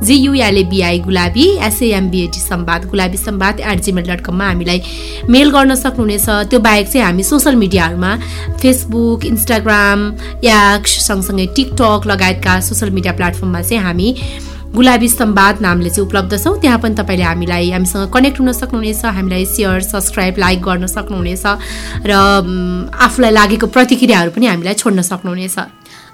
G U L A B I 0.05 0.99
Gulabi 1.07 1.45
S A M B A T 1.67 2.41
Sambad 2.41 2.85
Gulabi 2.91 3.17
Sambad 3.17 3.59
at 3.71 3.81
Gmail 3.89 4.05
dot 4.11 4.21
कममा 4.21 4.45
हामीलाई 4.51 4.79
मेल 5.33 5.49
गर्न 5.49 5.75
सक्नुहुनेछ। 5.81 6.29
त्यो 6.49 6.59
बाहेक 6.67 6.87
चाहिँ 6.91 7.05
हामी 7.05 7.23
सोसियल 7.23 7.55
मिडियाहरूमा 7.63 8.11
फेसबुक 8.61 9.25
इन्स्टाग्राम 9.25 9.99
याक्स 10.45 10.91
सँगसँगै 11.07 11.47
टिकटक 11.57 12.07
लगायतका 12.13 12.59
सोसियल 12.69 12.91
मिडिया 12.93 13.13
प्लेटफर्ममा 13.17 13.61
चाहिँ 13.65 13.83
हामी 13.83 14.09
गुलाबी 14.69 15.07
सम्वाद 15.09 15.61
नामले 15.61 15.89
चाहिँ 15.89 16.07
उपलब्ध 16.07 16.37
छौँ। 16.37 16.59
त्यहाँ 16.61 16.79
पनि 16.79 16.95
तपाईँले 16.95 17.23
हामीलाई 17.23 17.69
हामीसँग 17.71 18.09
कनेक्ट 18.13 18.39
हुन 18.39 18.51
सक्नुहुनेछ 18.53 19.05
हामीलाई 19.05 19.45
सेयर 19.45 19.81
सब्सक्राइब 19.81 20.37
लाइक 20.37 20.61
गर्न 20.61 20.85
सक्नुहुनेछ 20.85 21.45
र 22.05 22.11
आफूलाई 22.93 23.31
लागेको 23.33 23.67
प्रतिक्रियाहरू 23.67 24.31
पनि 24.31 24.45
हामीलाई 24.45 24.73
छोड्न 24.77 25.01
सक्नुहुनेछ। 25.01 25.57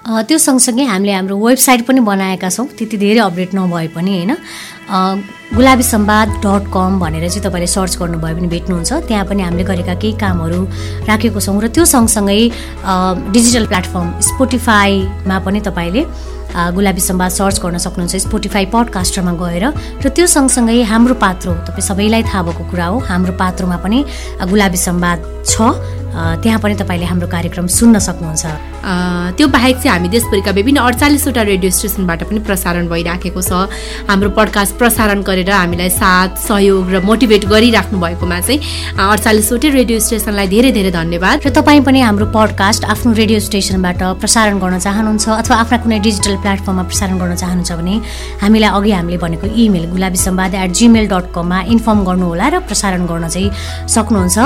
त्यो 0.05 0.37
सँगसँगै 0.37 0.85
हामीले 0.85 1.13
हाम्रो 1.17 1.35
वेबसाइट 1.37 1.81
पनि 1.89 1.99
बनाएका 2.05 2.49
छौँ। 2.49 2.67
त्यति 2.77 2.97
धेरै 2.97 3.19
अपडेट 3.25 3.57
नभए 3.57 3.87
पनि 3.89 4.11
होइन? 4.13 4.31
गुलाबी 5.49 5.83
सम्वाद 5.83 6.29
डट 6.45 6.63
कम 6.69 6.99
भनेर 7.01 7.25
चाहिँ 7.25 7.41
तपाईँले 7.41 7.67
सर्च 7.67 7.97
गर्नुभयो 7.97 8.35
भने 8.37 8.47
भेट्नुहुन्छ। 8.53 8.91
त्यहाँ 9.09 9.25
पनि 9.25 9.41
हामीले 9.41 9.63
गरेका 9.65 9.93
केही 9.97 10.13
कामहरू 10.21 10.61
राखेको 11.09 11.39
छौँ 11.41 11.57
र 11.57 11.73
त्यो 11.73 11.85
सँगसँगै 11.89 12.39
डिजिटल 13.33 13.65
प्लेटफर्म 13.65 14.07
स्पोटिफाईमा 14.29 15.37
पनि 15.41 15.59
तपाईँले 15.65 16.01
गुलाबी 16.53 17.01
सम्वाद 17.01 17.31
सर्च 17.41 17.57
गर्न 17.65 17.77
सक्नुहुन्छ। 17.81 18.29
स्पोटिफाई 18.29 18.65
पडकास्टरमा 18.69 19.33
गएर 19.41 19.65
र 20.05 20.07
त्यो 20.13 20.25
सँगसँगै 20.29 20.85
हाम्रो 20.85 21.17
पात्रो 21.17 21.51
तपाईँ 21.65 21.81
सबैलाई 21.81 22.23
थाहा 22.29 22.41
भएको 22.45 22.63
कुरा 22.69 22.85
हो 22.93 22.97
हाम्रो 23.09 23.33
पात्रोमा 23.41 23.77
पनि 23.81 23.99
गुलाबी 24.53 24.77
सम्वाद 24.77 25.17
छ। 25.49 26.04
त्यहाँ 26.15 26.59
पनि 26.63 26.75
तपाईँले 26.79 27.05
हाम्रो 27.05 27.27
कार्यक्रम 27.27 27.67
सुन्न 27.67 27.99
सक्नुहुन्छ। 27.99 28.45
त्यो 29.35 29.47
बाहेक 29.47 29.75
चाहिँ 29.83 29.91
हामी 29.91 30.09
देशभरिका 30.09 30.51
विभिन्न 30.51 30.79
अडचालिसवटा 30.79 31.41
रेडियो 31.41 31.71
स्टेसनबाट 31.71 32.23
पनि 32.23 32.39
प्रसारण 32.39 32.87
भइराखेको 32.87 33.41
छ। 33.41 33.51
हाम्रो 34.07 34.29
पडकास्ट 34.31 34.77
प्रसारण 34.79 35.21
गरेर 35.27 35.51
हामीलाई 35.51 35.89
साथ 35.89 36.37
सहयोग 36.47 36.91
र 36.93 37.01
मोटिभेट 37.03 37.45
गरिराख्नु 37.51 37.97
भएकोमा 37.99 38.39
चाहिँ 38.47 38.59
अडचालिसवटै 38.95 39.69
रेडियो 39.75 39.99
स्टेसनलाई 39.99 40.47
धेरै 40.47 40.71
धेरै 40.71 40.91
धन्यवाद। 40.91 41.37
र 41.45 41.49
तपाईँ 41.51 41.83
पनि 41.83 41.99
हाम्रो 42.05 42.25
पडकास्ट 42.31 42.85
आफ्नो 42.85 43.11
रेडियो 43.11 43.39
स्टेसनबाट 43.39 43.99
प्रसारण 44.21 44.55
गर्न 44.61 44.79
चाहनुहुन्छ 44.79 45.25
अथवा 45.41 45.55
आफ्ना 45.57 45.77
कुनै 45.83 45.99
डिजिटल 45.99 46.35
प्लेटफर्ममा 46.45 46.83
प्रसारण 46.85 47.17
गर्न 47.17 47.35
चाहनुहुन्छ 47.35 47.71
भने 47.75 47.95
हामीलाई 48.39 48.71
अघि 48.71 48.91
हामीले 48.91 49.17
भनेको 49.17 49.47
email 49.51 49.85
Gulabi 49.91 50.19
Sambad 50.21 50.53
at 50.55 50.71
Gmail 50.79 51.05
dot 51.09 51.25
कममा 51.35 51.59
इन्फर्म 51.73 51.99
गर्नुहोला 52.05 52.47
र 52.53 52.55
प्रसारण 52.69 53.05
गर्न 53.09 53.27
चाहिँ 53.33 53.49
सक्नुहुन्छ। 53.89 54.37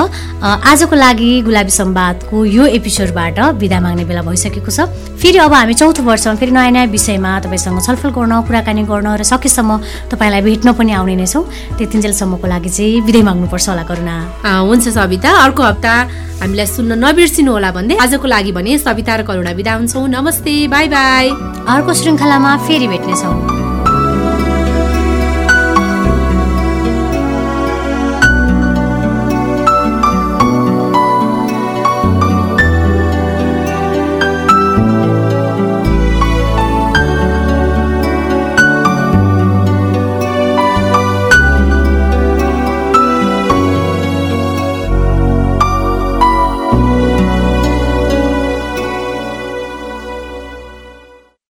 आजको 0.42 0.94
लागि 0.96 1.30
गुलाबी 1.44 1.58
गुलाबी 1.60 1.76
सम्वादको 1.76 2.36
यो 2.46 2.64
एपिसोडबाट 2.72 3.38
विदा 3.60 3.78
माग्ने 3.84 4.04
बेला 4.08 4.22
भइसकेको 4.24 4.70
छ। 4.72 4.88
फेरि 5.20 5.38
अब 5.44 5.52
हामी 5.52 5.74
चौथो 5.76 6.00
वर्षमा 6.00 6.34
फेरि 6.40 6.52
नयाँ 6.56 6.72
नयाँ 6.72 6.88
विषयमा 6.88 7.30
तपाईँसँग 7.44 7.80
छलफल 7.84 8.10
गर्न 8.16 8.32
कुराकानी 8.48 8.82
गर्न 8.88 9.20
र 9.20 9.22
सकेसम्म 9.28 10.08
तपाईँलाई 10.08 10.40
भेट्न 10.40 10.72
पनि 10.72 10.92
आउने 10.96 11.16
नै 11.20 11.28
छौँ। 11.28 11.44
त्यतिन्जेलसम्मको 11.76 12.46
लागि 12.48 12.70
चाहिँ 12.72 13.04
विदै 13.04 13.22
माग्नुपर्छ 13.28 13.68
होला 13.68 13.84
करुणा। 13.84 14.16
हुन्छ 14.40 14.88
सविता। 14.88 15.30
अर्को 15.44 15.62
हप्ता 15.68 15.92
हामीलाई 16.40 16.66
सुन्न 16.66 16.96
नबिर्सिनु 16.96 17.52
होला 17.52 17.70
भन्दै 17.76 18.00
आजको 18.00 18.24
लागि 18.24 18.52
भने 18.56 18.78
सविता 18.80 19.12
र 19.20 19.22
करुणा 19.28 19.52
विदा 19.52 19.72
हुन्छौँ। 19.76 20.08
नमस्ते 20.08 20.56
बाई 20.72 20.88
बाई। 20.88 21.28
अर्को 21.68 21.92
श्रृङ्खलामा 21.92 22.56
फेरि 22.64 22.88
भेट्नेछौँ। 22.88 23.49